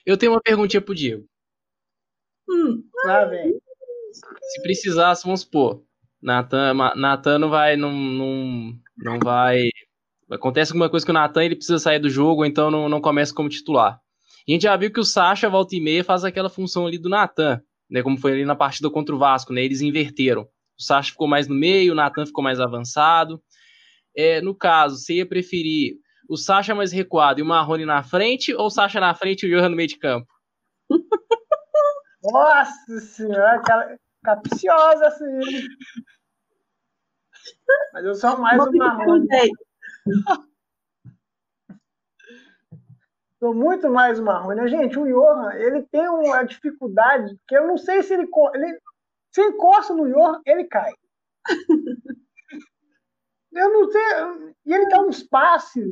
[0.05, 1.25] Eu tenho uma perguntinha pro Diego.
[2.51, 2.83] Hum.
[3.05, 3.59] Lá vem.
[4.13, 5.83] Se precisasse, vamos supor,
[6.23, 9.69] Natan, Natan não vai, não, não, não vai
[10.37, 13.35] Acontece alguma coisa que o Natan ele precisa sair do jogo, então não, não começa
[13.35, 14.01] como titular.
[14.49, 17.09] a gente já viu que o Sacha, volta e meia, faz aquela função ali do
[17.09, 17.61] Natan,
[17.91, 18.03] né?
[18.03, 19.63] Como foi ali na partida contra o Vasco, né?
[19.63, 20.43] Eles inverteram.
[20.79, 23.41] O Sacha ficou mais no meio, o Natan ficou mais avançado.
[24.17, 25.97] É, no caso, você ia preferir
[26.29, 29.53] o Sacha mais recuado e o Marrone na frente, ou o Sacha na frente e
[29.53, 30.27] o Johan no meio de campo?
[32.23, 35.67] Nossa senhora, cara, capciosa assim.
[37.93, 39.27] Mas eu sou mais o Marrone.
[43.39, 44.69] Sou muito mais Marrone.
[44.69, 48.81] Gente, o Johan, ele tem uma dificuldade que eu não sei se ele, ele
[49.33, 50.93] se encosta no Johan, ele cai.
[53.53, 54.55] eu não sei.
[54.65, 55.87] E ele dá uns passes.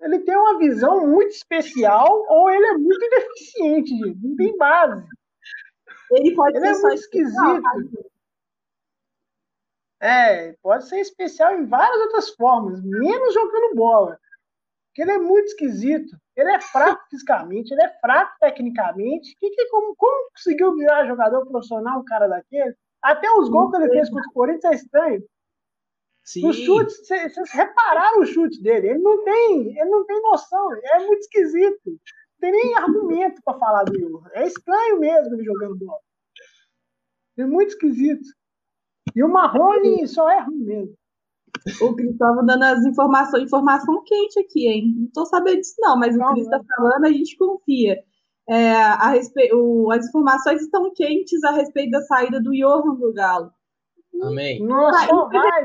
[0.00, 4.18] Ele tem uma visão muito especial ou ele é muito deficiente, gente.
[4.20, 5.06] Não tem base.
[6.10, 8.11] Ele pode ele ser é muito esquisito.
[10.02, 14.18] É, pode ser especial em várias outras formas, menos jogando bola.
[14.88, 16.16] Porque ele é muito esquisito.
[16.36, 19.36] Ele é fraco fisicamente, ele é fraco tecnicamente.
[19.38, 22.74] Que, que, como, como conseguiu virar jogador profissional um cara daquele?
[23.00, 25.24] Até os gols que ele fez contra o Corinthians é estranho.
[26.24, 26.48] Sim.
[26.48, 28.90] Os chutes, vocês repararam o chute dele?
[28.90, 31.80] Ele não tem, ele não tem noção, é muito esquisito.
[31.86, 31.98] Não
[32.40, 34.28] tem nem argumento para falar do Johan.
[34.32, 36.00] É estranho mesmo ele jogando bola.
[37.38, 38.28] É muito esquisito.
[39.14, 40.94] E o Marrone só é ruim mesmo.
[41.80, 44.94] O Cris estava dando as informações, informação quente aqui, hein?
[44.96, 47.98] Não estou sabendo disso, não, mas não, o Cris está falando, a gente confia.
[48.48, 49.50] É, a respe...
[49.54, 53.52] o, as informações estão quentes a respeito da saída do Johan do Galo.
[54.22, 54.60] Amém.
[54.64, 55.62] Nossa, só vai,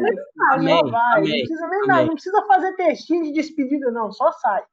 [0.51, 0.79] Amém.
[0.79, 1.17] só vai.
[1.17, 1.39] Amém.
[1.39, 1.87] Não precisa nem Amém.
[1.87, 4.63] nada, não precisa fazer textinho de despedida, não, só sai.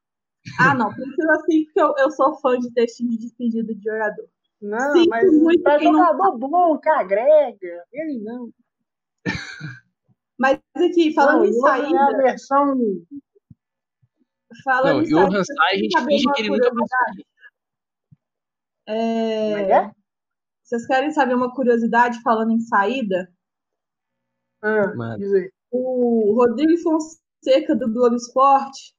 [0.59, 4.27] Ah, não, precisa sim, porque eu, eu sou fã de textinho de despedida de jogador.
[4.61, 8.49] Não, Sinto mas muito pra quem não jogador bom, que agrega, ele não.
[10.37, 12.75] Mas aqui, falando não, em saída, É a versão.
[14.63, 16.75] falando Não, em Johan saída, sai, a gente finge uma que ele nunca passou.
[16.75, 17.27] curiosidade?
[18.87, 19.91] É, é é?
[20.63, 23.31] Vocês querem saber uma curiosidade falando em saída?
[24.61, 24.93] Ah.
[25.71, 28.95] O Rodrigo Fonseca do Globo Esporte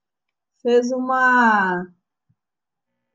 [0.62, 1.86] fez uma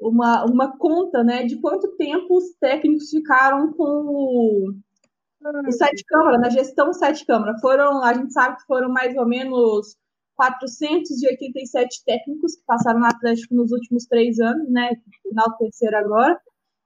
[0.02, 4.74] uma, uma conta, né, de quanto tempo os técnicos ficaram com o,
[5.68, 7.58] o sete câmara, na gestão sete câmara.
[7.60, 9.96] Foram, a gente sabe que foram mais ou menos
[10.36, 14.90] 487 técnicos que passaram no Atlético nos últimos três anos, né,
[15.22, 16.40] final do terceiro agora.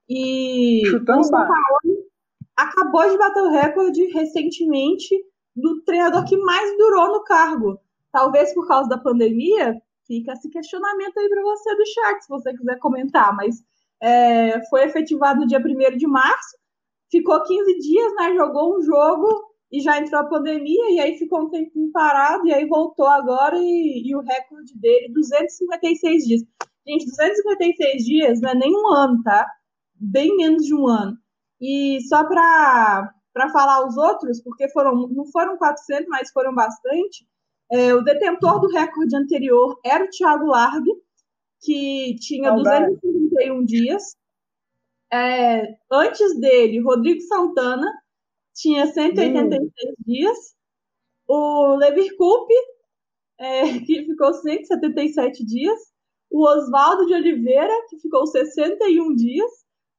[0.08, 1.38] E Chutando o São.
[1.38, 2.06] Paulo
[2.54, 5.14] acabou de bater o recorde recentemente
[5.54, 7.80] do treinador que mais durou no cargo.
[8.12, 12.56] Talvez por causa da pandemia, fica esse questionamento aí para você do chat, se você
[12.56, 13.34] quiser comentar.
[13.34, 13.56] Mas
[14.00, 16.56] é, foi efetivado no dia 1 de março,
[17.10, 18.34] ficou 15 dias, né?
[18.34, 19.28] Jogou um jogo
[19.70, 23.56] e já entrou a pandemia, e aí ficou um tempinho parado, e aí voltou agora,
[23.58, 26.42] e, e o recorde dele, 256 dias.
[26.86, 29.46] Gente, 256 dias não é nem um ano, tá?
[29.94, 31.16] Bem menos de um ano.
[31.60, 33.12] E só para
[33.52, 37.26] falar os outros, porque foram, não foram 400, mas foram bastante,
[37.70, 40.92] é, o detentor do recorde anterior era o Thiago Largue,
[41.60, 42.96] que tinha Saudade.
[43.02, 44.16] 251 dias.
[45.12, 47.92] É, antes dele, Rodrigo Santana
[48.54, 50.56] tinha 186 dias.
[51.28, 52.54] O Levir Coupe,
[53.38, 55.78] é, que ficou 177 dias.
[56.30, 59.50] O Oswaldo de Oliveira, que ficou 61 dias.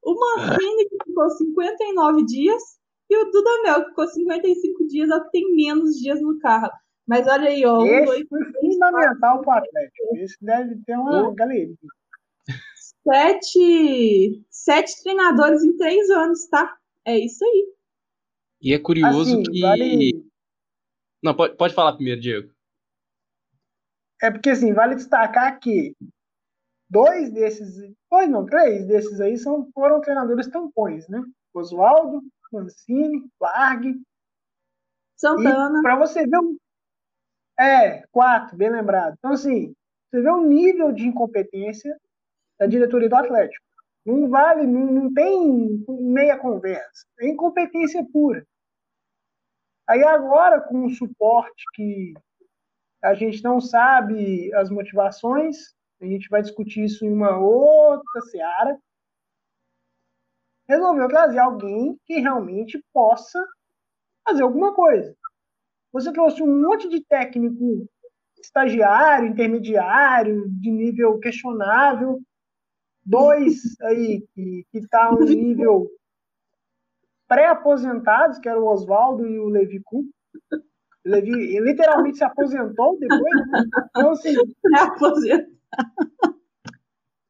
[0.04, 2.64] O Mancini, que ficou 59 dias.
[3.10, 6.72] E o Dudamel, que ficou 55 dias, é o que tem menos dias no carro.
[7.08, 7.80] Mas olha aí, ó.
[7.80, 10.16] Um, Esse dois, foi fundamental para o Atlético.
[10.18, 11.34] Esse deve ter uma Oh.
[11.34, 11.76] galeria.
[13.04, 16.78] sete, sete treinadores em três anos, tá?
[17.06, 17.74] É isso aí.
[18.62, 19.62] E é curioso Assim, que.
[19.62, 20.26] vale,
[21.24, 22.52] Não, pode, pode falar primeiro, Diego.
[24.22, 25.96] é porque assim, vale destacar que
[26.90, 31.24] dois desses, dois não, três desses aí são, foram treinadores tampões, né?
[31.54, 34.02] Oswaldo, Mancini, Largue.
[35.16, 35.82] Santana.
[35.82, 36.58] Para você ver um.
[37.60, 39.16] É, quatro, bem lembrado.
[39.18, 39.74] Então, assim,
[40.10, 41.98] você vê o nível de incompetência
[42.60, 43.66] da diretoria do Atlético.
[44.06, 47.06] Não vale, não, não tem meia conversa.
[47.20, 48.46] É incompetência pura.
[49.88, 52.14] Aí agora, com o suporte que
[53.04, 58.78] a gente não sabe as motivações, a gente vai discutir isso em uma outra seara.
[60.70, 63.44] Resolveu trazer alguém que realmente possa
[64.28, 65.16] fazer alguma coisa.
[65.92, 67.88] Você trouxe um monte de técnico
[68.40, 72.20] estagiário, intermediário, de nível questionável,
[73.04, 75.90] dois aí que está um nível
[77.28, 80.04] pré-aposentados, que era o Oswaldo e o Levi Kuhn.
[80.52, 83.48] O Levi literalmente se aposentou depois.
[83.48, 83.64] né?
[83.90, 84.36] Então, assim,
[84.76, 85.50] Aposenta.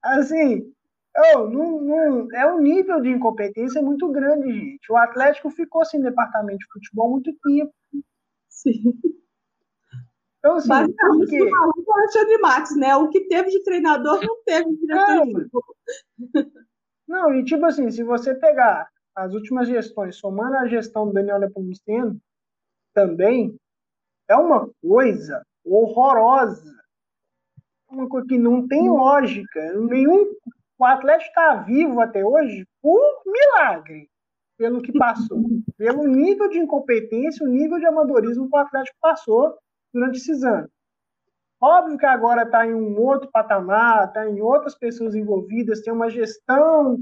[0.02, 0.74] assim
[1.18, 4.92] oh, não, não, é um nível de incompetência muito grande, gente.
[4.92, 7.74] O Atlético ficou sem departamento de futebol há muito tempo.
[8.58, 9.00] Sim.
[10.40, 12.96] Então, assim, Basicamente, o maluco é Alexandre Matos, né?
[12.96, 15.28] O que teve de treinador não teve de diretor Não.
[17.08, 21.40] Não, e tipo assim, se você pegar as últimas gestões, somando a gestão do Daniel
[21.40, 22.20] Nepomuceno,
[22.94, 23.56] também
[24.28, 26.76] é uma coisa horrorosa.
[27.90, 29.74] uma coisa que não tem lógica.
[29.80, 30.34] Nenhum,
[30.78, 34.10] o Atlético está vivo até hoje por milagre,
[34.58, 35.42] pelo que passou.
[35.78, 39.56] Pelo nível de incompetência, o nível de amadorismo que o Atlético passou
[39.94, 40.70] durante esses anos.
[41.62, 46.10] Óbvio que agora está em um outro patamar, está em outras pessoas envolvidas, tem uma
[46.10, 47.00] gestão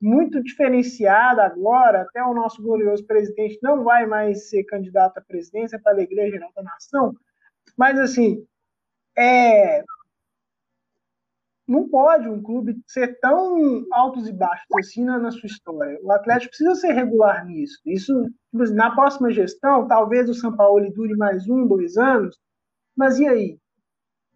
[0.00, 2.02] muito diferenciada agora.
[2.02, 6.32] Até o nosso glorioso presidente não vai mais ser candidato à presidência para a Igreja
[6.32, 7.14] Geral da Nação.
[7.76, 8.44] Mas, assim,
[9.16, 9.82] é,
[11.70, 16.00] não pode um clube ser tão altos e baixos assim na, na, sua história.
[16.02, 17.78] O Atlético precisa ser regular nisso.
[17.86, 22.36] Isso, tipo, na próxima gestão, talvez o São Paulo dure mais um, dois anos,
[22.96, 23.58] mas e aí?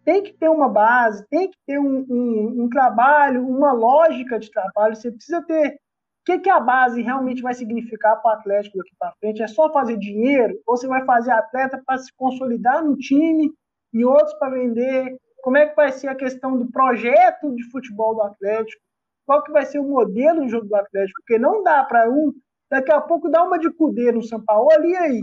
[0.05, 4.49] Tem que ter uma base, tem que ter um, um, um trabalho, uma lógica de
[4.51, 4.95] trabalho.
[4.95, 5.75] Você precisa ter.
[5.75, 9.43] O que, que a base realmente vai significar para o Atlético daqui para frente?
[9.43, 10.55] É só fazer dinheiro?
[10.67, 13.53] Ou você vai fazer atleta para se consolidar no time
[13.93, 15.19] e outros para vender?
[15.45, 18.81] Como é que vai ser a questão do projeto de futebol do Atlético?
[19.27, 21.21] Qual que vai ser o modelo de jogo do Atlético?
[21.21, 22.33] Porque não dá para um,
[22.71, 25.21] daqui a pouco, dar uma de cudê no São Paulo e aí?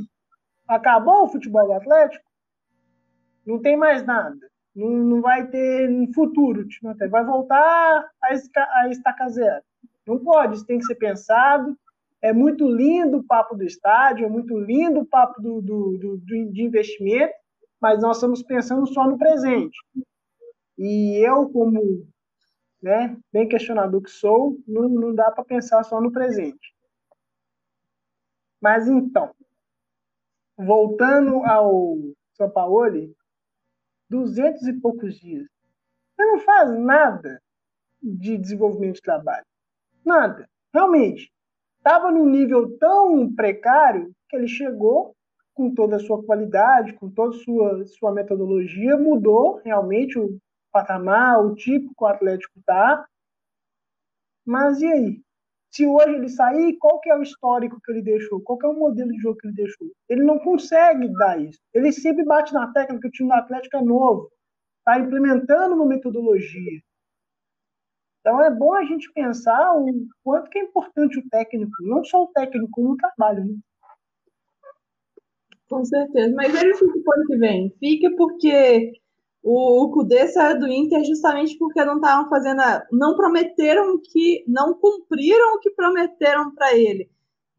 [0.67, 2.24] Acabou o futebol do Atlético?
[3.47, 4.38] Não tem mais nada.
[4.76, 6.67] Não, não vai ter futuro.
[7.09, 8.28] Vai voltar a,
[8.84, 9.63] a estaca zero.
[10.05, 11.76] Não pode, isso tem que ser pensado.
[12.22, 16.17] É muito lindo o papo do estádio, é muito lindo o papo do, do, do,
[16.17, 17.34] do de investimento,
[17.82, 19.76] mas nós estamos pensando só no presente.
[20.84, 22.07] E eu, como
[22.82, 26.75] né, bem questionador que sou, não, não dá para pensar só no presente.
[28.59, 29.32] Mas então,
[30.57, 31.97] voltando ao
[32.34, 33.15] São Paulo,
[34.09, 35.47] duzentos e poucos dias.
[36.15, 37.39] Você não faz nada
[38.01, 39.45] de desenvolvimento de trabalho.
[40.03, 40.49] Nada.
[40.73, 41.32] Realmente.
[41.77, 45.15] Estava num nível tão precário que ele chegou
[45.53, 50.39] com toda a sua qualidade, com toda a sua, sua metodologia, mudou realmente o
[50.72, 53.05] patamar, o tipo que o Atlético está.
[54.45, 55.22] Mas e aí?
[55.72, 58.41] Se hoje ele sair, qual que é o histórico que ele deixou?
[58.41, 59.88] Qual que é o modelo de jogo que ele deixou?
[60.09, 61.59] Ele não consegue dar isso.
[61.74, 64.30] Ele sempre bate na tecla que o time do Atlético é novo.
[64.80, 66.82] Está implementando uma metodologia.
[68.19, 72.24] Então é bom a gente pensar o quanto que é importante o técnico, não só
[72.24, 73.45] o técnico no trabalho.
[73.45, 73.55] Né?
[75.69, 76.36] Com certeza.
[76.36, 77.76] Mas ele fica o ano que vem.
[77.80, 78.91] Fica porque
[79.44, 84.44] o, o Kudê saiu do Inter justamente porque não estavam fazendo, a, não prometeram que,
[84.48, 87.10] não cumpriram o que prometeram para ele.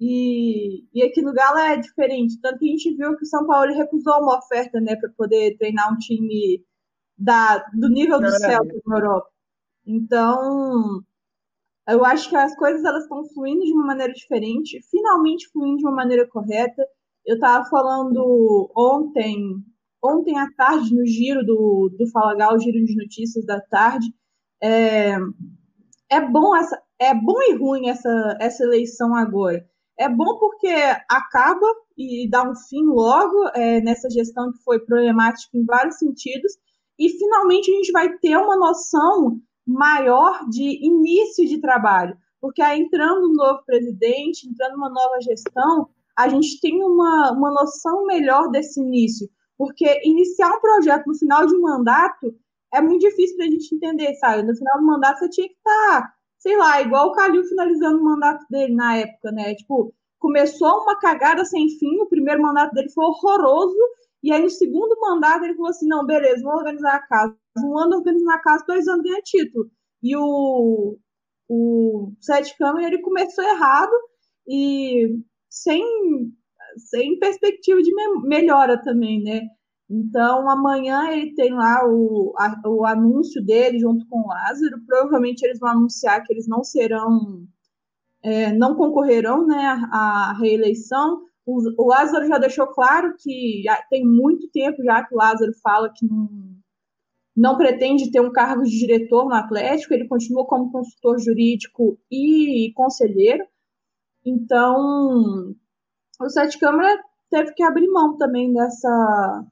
[0.01, 3.47] E, e aqui no Galo é diferente, tanto que a gente viu que o São
[3.47, 6.65] Paulo recusou uma oferta, né, para poder treinar um time
[7.17, 9.29] da, do nível do Celta na Europa.
[9.87, 11.03] Então,
[11.89, 15.85] eu acho que as coisas elas estão fluindo de uma maneira diferente, finalmente fluindo de
[15.85, 16.85] uma maneira correta.
[17.25, 19.65] Eu estava falando ontem
[20.03, 24.07] ontem à tarde, no giro do, do Fala Gal, giro de notícias da tarde.
[24.63, 25.17] É,
[26.11, 29.65] é, bom essa, é bom e ruim essa, essa eleição agora.
[29.99, 30.69] É bom porque
[31.09, 36.53] acaba e dá um fim logo é, nessa gestão que foi problemática em vários sentidos,
[36.99, 42.81] e finalmente a gente vai ter uma noção maior de início de trabalho, porque aí
[42.81, 48.51] entrando um novo presidente, entrando uma nova gestão, a gente tem uma, uma noção melhor
[48.51, 49.29] desse início.
[49.63, 52.35] Porque iniciar um projeto no final de um mandato
[52.75, 54.43] é muito difícil para a gente entender, sabe?
[54.43, 58.01] No final do mandato você tinha que estar, tá, sei lá, igual o Calil finalizando
[58.01, 59.55] o mandato dele na época, né?
[59.55, 63.79] Tipo, começou uma cagada sem fim, o primeiro mandato dele foi horroroso,
[64.21, 67.37] e aí no segundo mandato ele falou assim, não, beleza, vamos organizar a casa.
[67.59, 69.71] Um ano organizando a casa, dois anos ganha título.
[70.03, 70.99] E o,
[71.49, 73.93] o Sete Câmara, ele começou errado
[74.45, 75.85] e sem
[76.77, 79.43] sem perspectiva de me melhora também, né?
[79.95, 84.81] Então, amanhã ele tem lá o, a, o anúncio dele junto com o Lázaro.
[84.87, 87.47] Provavelmente eles vão anunciar que eles não serão,
[88.23, 89.63] é, não concorrerão né,
[89.93, 91.23] à reeleição.
[91.45, 95.93] O, o, Lázaro já deixou claro que tem muito tempo já que o Lázaro fala
[95.95, 96.29] que não,
[97.37, 102.73] não pretende ter um cargo de diretor no Atlético, ele continua como consultor jurídico e
[102.75, 103.45] conselheiro.
[104.25, 105.55] Então,
[106.27, 109.45] o Sete Câmara teve que abrir mão também dessa,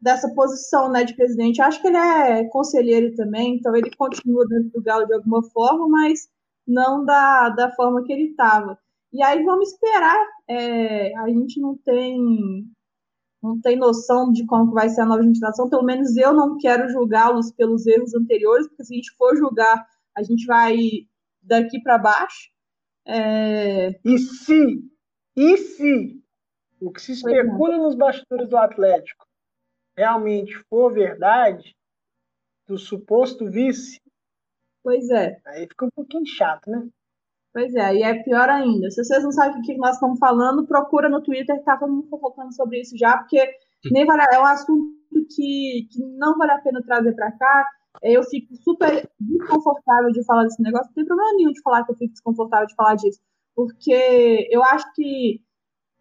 [0.00, 1.62] dessa posição né, de presidente.
[1.62, 5.88] Acho que ele é conselheiro também, então ele continua dentro do Galo de alguma forma,
[5.88, 6.28] mas
[6.66, 8.78] não da, da forma que ele estava.
[9.12, 10.18] E aí vamos esperar.
[10.46, 12.66] É, a gente não tem
[13.40, 15.68] não tem noção de como vai ser a nova administração.
[15.68, 19.86] Pelo menos eu não quero julgá-los pelos erros anteriores, porque se a gente for julgar,
[20.14, 20.76] a gente vai
[21.42, 22.50] daqui para baixo.
[23.06, 23.98] É...
[24.04, 24.82] E se
[25.38, 26.20] e se
[26.80, 29.24] o que se especula nos bastidores do Atlético
[29.96, 31.76] realmente for verdade,
[32.66, 34.00] do suposto vice.
[34.82, 35.40] Pois é.
[35.46, 36.88] Aí fica um pouquinho chato, né?
[37.52, 38.90] Pois é, e é pior ainda.
[38.90, 41.92] Se vocês não sabem o que nós estamos falando, procura no Twitter, que tá todo
[41.92, 43.44] mundo fofocando sobre isso já, porque
[43.90, 44.98] nem vale, é um assunto
[45.34, 47.66] que, que não vale a pena trazer para cá.
[48.02, 50.88] Eu fico super desconfortável de falar desse negócio.
[50.88, 53.20] Não tem problema nenhum de falar que eu fico desconfortável de falar disso.
[53.58, 55.40] Porque eu acho que,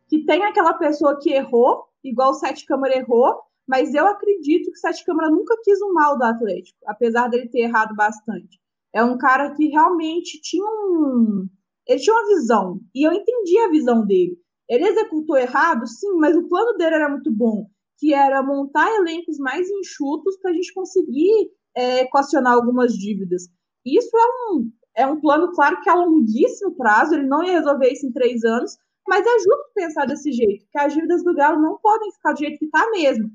[0.08, 4.78] que tem aquela pessoa que errou, igual o Sete Câmara errou, mas eu acredito que
[4.78, 8.60] o Sete Câmara nunca quis o mal do Atlético, apesar dele ter errado bastante.
[8.94, 11.50] É um cara que realmente tinha um.
[11.88, 14.38] Ele tinha uma visão, e eu entendi a visão dele.
[14.70, 17.66] Ele executou errado, sim, mas o plano dele era muito bom,
[17.98, 23.48] que era montar elencos mais enxutos para a gente conseguir é, equacionar algumas dívidas.
[23.84, 27.88] Isso é um, é um plano, claro, que a longuíssimo prazo, ele não ia resolver
[27.88, 28.76] isso em três anos,
[29.08, 32.40] mas é justo pensar desse jeito, que as dívidas do Galo não podem ficar do
[32.40, 33.32] jeito que está mesmo.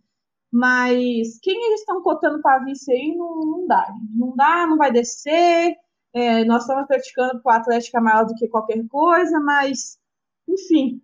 [0.52, 3.86] Mas quem eles estão cotando para vice aí não, não dá.
[4.14, 5.74] Não dá, não vai descer.
[6.12, 9.98] É, nós estamos praticando que o Atlético é maior do que qualquer coisa, mas,
[10.46, 11.00] enfim,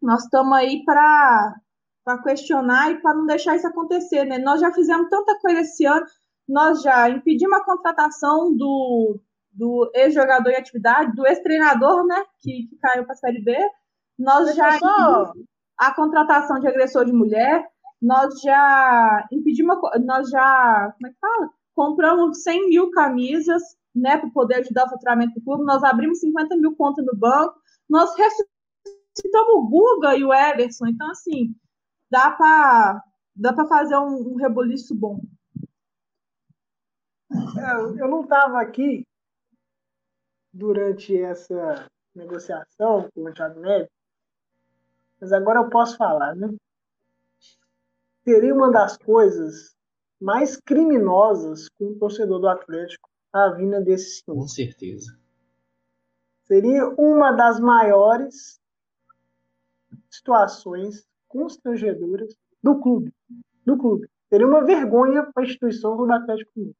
[0.00, 1.54] nós estamos aí para
[2.24, 4.24] questionar e para não deixar isso acontecer.
[4.24, 4.38] Né?
[4.38, 6.06] Nós já fizemos tanta coisa esse ano,
[6.48, 9.20] nós já impedimos a contratação do,
[9.52, 13.56] do ex-jogador em atividade, do ex-treinador, né, que, que caiu para a Série B.
[14.18, 15.32] Nós Deixa já só...
[15.78, 17.66] a contratação de agressor de mulher,
[18.00, 21.50] nós já impedimos, nós já, como é que fala?
[21.74, 23.62] Compramos 100 mil camisas,
[23.94, 27.54] né, para poder ajudar o faturamento do clube, nós abrimos 50 mil contas no banco,
[27.88, 31.54] nós ressuscitamos o Guga e o Everson, então, assim,
[32.10, 33.02] dá para
[33.34, 35.20] dá para fazer um, um reboliço bom.
[37.32, 39.06] É, eu não estava aqui
[40.52, 43.90] durante essa negociação com o Thiago Neves,
[45.20, 46.52] mas agora eu posso falar, né?
[48.24, 49.74] Seria uma das coisas
[50.20, 54.38] mais criminosas com o torcedor do Atlético a vinda desse senhor.
[54.38, 55.18] Com certeza.
[56.44, 58.60] Seria uma das maiores
[60.10, 63.12] situações constrangedoras do clube.
[63.64, 64.08] Do clube.
[64.28, 66.76] Seria uma vergonha para a instituição do Atlético Mineiro.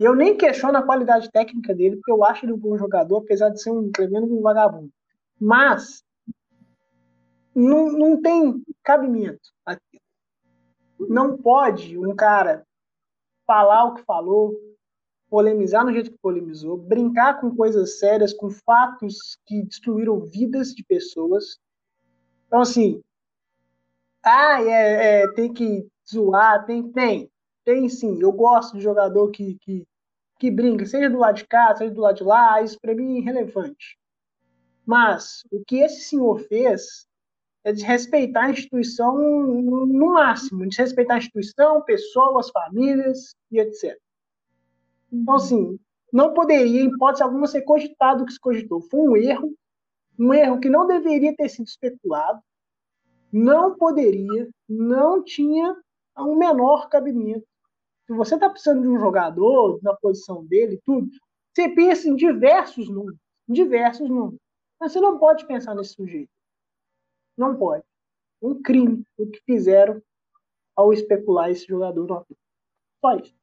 [0.00, 3.50] Eu nem questiono a qualidade técnica dele, porque eu acho ele um bom jogador, apesar
[3.50, 4.90] de ser um tremendo vagabundo.
[5.38, 6.02] Mas
[7.54, 10.00] não, não tem cabimento aqui.
[10.98, 12.66] Não pode um cara
[13.46, 14.54] falar o que falou,
[15.28, 20.82] polemizar no jeito que polemizou, brincar com coisas sérias, com fatos que destruíram vidas de
[20.82, 21.58] pessoas.
[22.46, 23.02] Então, assim,
[24.22, 27.30] ah, é, é, tem que zoar, tem, tem,
[27.70, 28.20] tem sim.
[28.20, 29.86] Eu gosto de jogador que, que
[30.40, 33.16] que brinca, seja do lado de cá, seja do lado de lá, isso para mim
[33.16, 33.98] é irrelevante.
[34.86, 37.06] Mas o que esse senhor fez
[37.62, 43.98] é desrespeitar a instituição no máximo, desrespeitar a instituição, pessoas, famílias e etc.
[45.12, 45.78] Então, assim,
[46.10, 48.80] não poderia, em hipótese alguma, ser cogitado o que se cogitou.
[48.80, 49.54] Foi um erro,
[50.18, 52.40] um erro que não deveria ter sido especulado,
[53.30, 55.76] não poderia, não tinha
[56.16, 57.49] um menor cabimento
[58.10, 61.08] se você está precisando de um jogador na posição dele, tudo,
[61.54, 63.16] você pensa em diversos números,
[63.48, 64.40] em diversos números.
[64.80, 66.30] Mas você não pode pensar nesse sujeito.
[67.38, 67.84] Não pode.
[68.42, 70.02] Um crime o que fizeram
[70.74, 72.26] ao especular esse jogador no.
[73.00, 73.34] Só isso.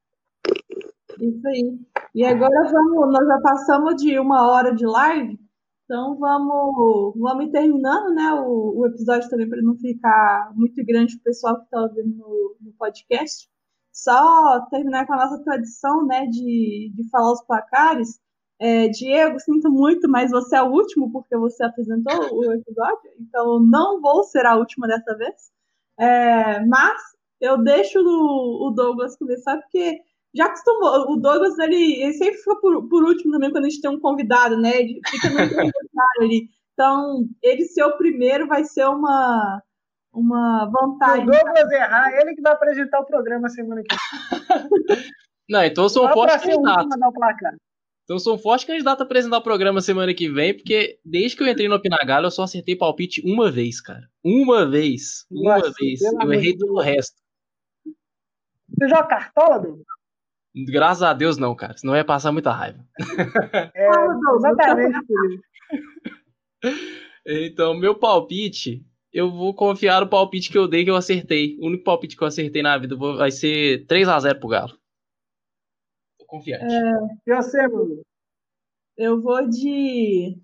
[1.17, 1.79] Isso aí.
[2.13, 5.39] E agora vamos, nós já passamos de uma hora de live,
[5.85, 8.33] então vamos, vamos terminando, né?
[8.33, 12.17] O, o episódio também para não ficar muito grande para o pessoal que está ouvindo
[12.17, 13.47] no, no podcast
[13.97, 18.19] só terminar com a nossa tradição, né, de, de falar os placares.
[18.59, 23.59] É, Diego, sinto muito, mas você é o último porque você apresentou o episódio, então
[23.59, 25.35] não vou ser a última dessa vez.
[25.99, 27.01] É, mas
[27.41, 29.99] eu deixo o, o, Douglas começar porque
[30.35, 31.11] já acostumou.
[31.11, 33.99] O Douglas ele, ele sempre fica por, por, último também quando a gente tem um
[33.99, 34.79] convidado, né?
[34.79, 35.37] Ele fica no
[36.21, 36.49] ali.
[36.73, 39.61] Então, ele ser o primeiro vai ser uma,
[40.17, 41.25] uma vantagem.
[41.25, 43.99] Se o Douglas errar, ele que vai apresentar o programa semana que vem.
[45.49, 46.87] Não, então eu sou um forte candidato.
[48.03, 51.37] Então eu sou um forte candidato a apresentar o programa semana que vem, porque desde
[51.37, 54.09] que eu entrei no Pinagalo eu só acertei palpite uma vez, cara.
[54.23, 55.25] Uma vez.
[55.31, 56.01] Uma Nossa, vez.
[56.01, 57.15] Eu errei todo o resto.
[58.69, 59.85] Você joga cartola, Douglas?
[60.69, 61.77] Graças a Deus não, cara.
[61.77, 62.83] Senão ia passar muita raiva.
[63.73, 63.89] É,
[64.35, 64.97] exatamente.
[67.29, 68.86] Então, meu palpite
[69.17, 71.57] eu vou confiar no palpite que eu dei que eu acertei.
[71.59, 74.79] O único palpite que eu acertei na vida vai ser 3 a 0 pro Galo.
[76.19, 76.65] Tô confiante.
[76.65, 77.31] É...
[77.31, 78.03] E você, mano?
[78.95, 80.39] Eu vou de.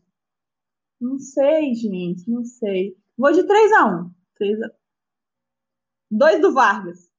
[1.00, 2.98] Não sei, gente, não sei.
[3.16, 4.72] Vou de 3 a 1 3 a...
[6.10, 7.12] 2 do Vargas.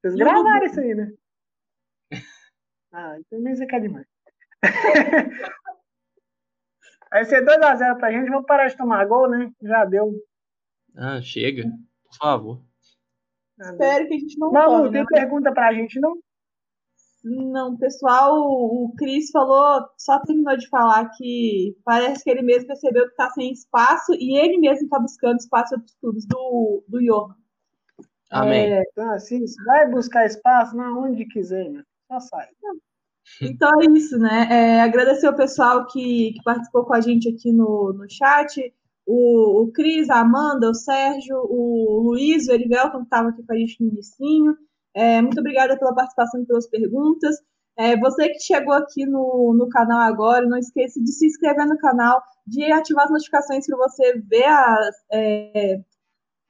[0.00, 1.12] Vocês gravaram isso aí, né?
[2.90, 4.06] Ah, então nem quer demais.
[7.10, 9.50] Vai ser 2x0 pra gente, vamos parar de tomar gol, né?
[9.62, 10.14] Já deu.
[10.96, 11.64] Ah, chega,
[12.04, 12.60] por favor.
[13.60, 15.06] Espero que a gente não Malu, tome, tem né?
[15.08, 16.16] pergunta pra gente, não?
[17.24, 23.08] Não, pessoal, o Cris falou, só terminou de falar que parece que ele mesmo percebeu
[23.08, 27.00] que tá sem espaço e ele mesmo tá buscando espaço para os clubes do, do
[27.00, 27.34] Johan.
[28.30, 28.72] Amém.
[28.72, 31.82] É, Então, assim, vai buscar espaço na onde quiser, meu.
[32.06, 32.48] Só sai.
[33.40, 34.48] Então é isso, né?
[34.50, 38.60] É, agradecer ao pessoal que, que participou com a gente aqui no, no chat.
[39.06, 43.52] O, o Cris, a Amanda, o Sérgio, o Luiz, o Erivelton, que estava aqui com
[43.52, 44.56] a gente no inicinho.
[44.94, 47.36] É, muito obrigada pela participação e pelas perguntas.
[47.78, 51.78] É, você que chegou aqui no, no canal agora, não esqueça de se inscrever no
[51.78, 54.96] canal, de ativar as notificações para você ver as.
[55.12, 55.80] É,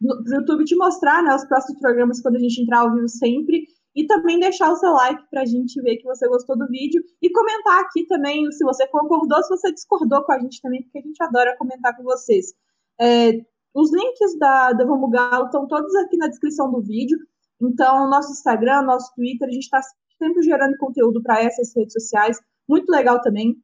[0.00, 3.66] no YouTube te mostrar né, os próximos programas quando a gente entrar ao vivo sempre.
[3.98, 7.02] E também deixar o seu like para a gente ver que você gostou do vídeo.
[7.20, 10.98] E comentar aqui também se você concordou, se você discordou com a gente também, porque
[10.98, 12.54] a gente adora comentar com vocês.
[13.00, 13.32] É,
[13.74, 17.18] os links da, da Vamos Galo estão todos aqui na descrição do vídeo.
[17.60, 19.80] Então, nosso Instagram, nosso Twitter, a gente está
[20.16, 22.40] sempre gerando conteúdo para essas redes sociais.
[22.68, 23.56] Muito legal também.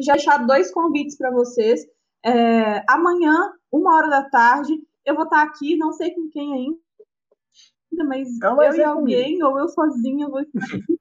[0.00, 1.86] Já deixar dois convites para vocês.
[2.26, 4.74] É, amanhã, uma hora da tarde,
[5.06, 6.78] eu vou estar aqui, não sei com quem ainda,
[7.92, 10.42] mas Então eu e alguém, ou eu sozinha, vou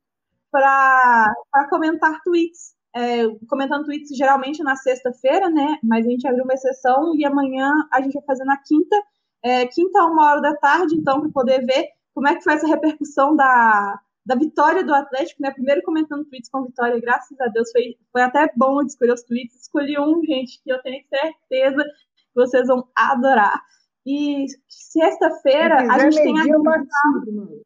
[0.51, 1.35] para
[1.69, 2.75] comentar tweets.
[2.95, 5.77] É, comentando tweets geralmente na sexta-feira, né?
[5.83, 8.95] Mas a gente abriu uma exceção e amanhã a gente vai fazer na quinta.
[9.43, 12.67] É, quinta, uma hora da tarde, então, para poder ver como é que foi essa
[12.67, 15.51] repercussão da, da vitória do Atlético, né?
[15.51, 19.61] Primeiro comentando tweets com vitória, graças a Deus, foi, foi até bom escolher os tweets.
[19.61, 23.61] Escolhi um, gente, que eu tenho certeza que vocês vão adorar.
[24.09, 26.45] E sexta-feira a gente tem a.
[26.45, 27.61] eu participo.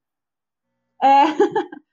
[1.04, 1.24] É,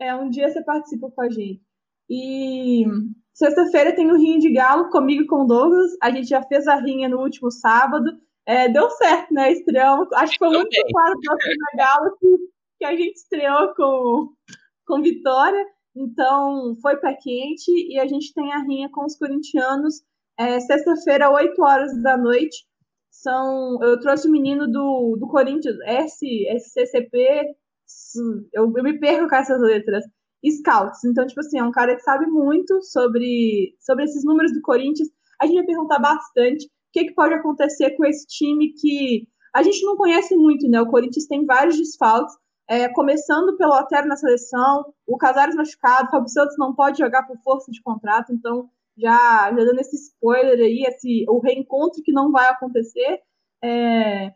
[0.00, 1.62] é, um dia você participa com a gente.
[2.10, 2.84] E
[3.32, 5.92] sexta-feira tem o Rinha de Galo comigo e com o Douglas.
[6.02, 8.10] A gente já fez a rinha no último sábado.
[8.44, 9.52] É, deu certo, né?
[9.52, 10.08] Estreamos.
[10.14, 12.38] Acho que foi muito claro do Rinha Galo que,
[12.80, 14.32] que a gente estreou com,
[14.84, 15.64] com vitória.
[15.94, 20.02] Então, foi pé quente e a gente tem a rinha com os corintianos.
[20.36, 22.66] É, Sexta-feira, 8 horas da noite.
[23.12, 27.54] São, eu trouxe o menino do, do Corinthians, S, SCCP,
[28.54, 30.04] eu, eu me perco com essas letras.
[30.44, 31.04] Scouts.
[31.04, 35.08] Então, tipo assim, é um cara que sabe muito sobre, sobre esses números do Corinthians.
[35.40, 39.62] A gente vai perguntar bastante o que, que pode acontecer com esse time que a
[39.62, 40.80] gente não conhece muito, né?
[40.80, 42.34] O Corinthians tem vários desfalques,
[42.68, 47.24] é, começando pelo Otero na seleção, o Casares machucado, o Fábio Santos não pode jogar
[47.24, 52.12] por força de contrato, então já, já dando esse spoiler aí, esse, o reencontro que
[52.12, 53.20] não vai acontecer.
[53.62, 54.32] É,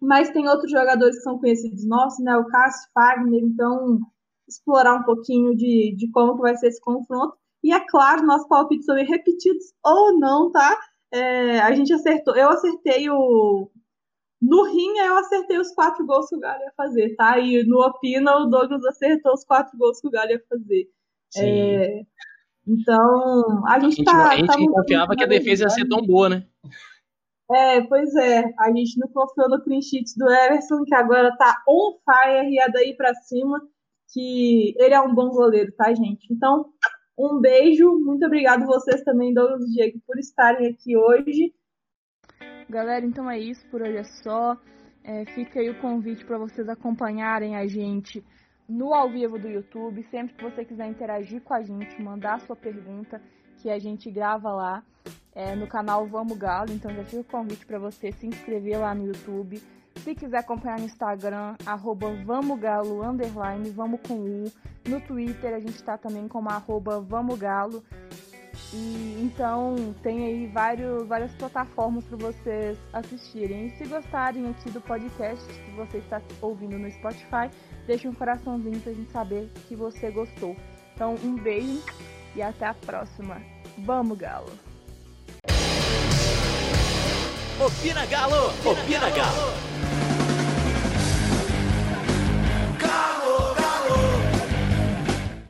[0.00, 2.36] mas tem outros jogadores que são conhecidos nossos, né?
[2.36, 4.00] O Cássio Fagner, então
[4.48, 7.36] explorar um pouquinho de, de como que vai ser esse confronto.
[7.62, 10.76] E é claro, nosso palpite sobre repetidos ou não, tá?
[11.12, 13.70] É, a gente acertou, eu acertei o.
[14.40, 17.38] No Rinha, eu acertei os quatro gols que o Galo ia fazer, tá?
[17.38, 20.88] E no Opina, o Douglas acertou os quatro gols que o Galo ia fazer.
[21.36, 22.02] É,
[22.66, 24.30] então, a a gente gente, tá.
[24.30, 26.46] a gente tá confiava que a defesa ia ser tão boa, né?
[27.50, 28.44] É, pois é.
[28.58, 32.58] A gente não confiou no clean sheet do Everson, que agora tá on fire e
[32.58, 33.60] é daí pra cima,
[34.12, 36.32] que ele é um bom goleiro, tá, gente?
[36.32, 36.72] Então,
[37.18, 37.98] um beijo.
[37.98, 41.52] Muito obrigado vocês também, Douglas e Diego, por estarem aqui hoje.
[42.70, 44.56] Galera, então é isso, por hoje é só.
[45.04, 48.24] É, fica aí o convite para vocês acompanharem a gente
[48.72, 50.06] no ao vivo do YouTube.
[50.10, 53.20] Sempre que você quiser interagir com a gente, mandar sua pergunta,
[53.58, 54.82] que a gente grava lá
[55.34, 56.72] é, no canal Vamos Galo.
[56.72, 59.62] Então já fica o convite para você se inscrever lá no YouTube.
[59.96, 64.44] Se quiser acompanhar no Instagram, arroba Vamos Galo, underline, vamos com U.
[64.88, 67.84] No Twitter a gente está também como arroba Vamos Galo.
[68.72, 73.66] E então tem aí vários, várias plataformas para vocês assistirem.
[73.66, 77.50] E se gostarem aqui do podcast, que você está ouvindo no Spotify,
[77.86, 80.56] deixe um coraçãozinho para a gente saber que você gostou.
[80.94, 81.82] Então um beijo
[82.34, 83.40] e até a próxima.
[83.78, 84.52] Vamos, Galo!
[87.64, 88.46] Opina Galo!
[88.64, 89.52] Opina, Opina Galo!
[92.78, 93.21] Galo!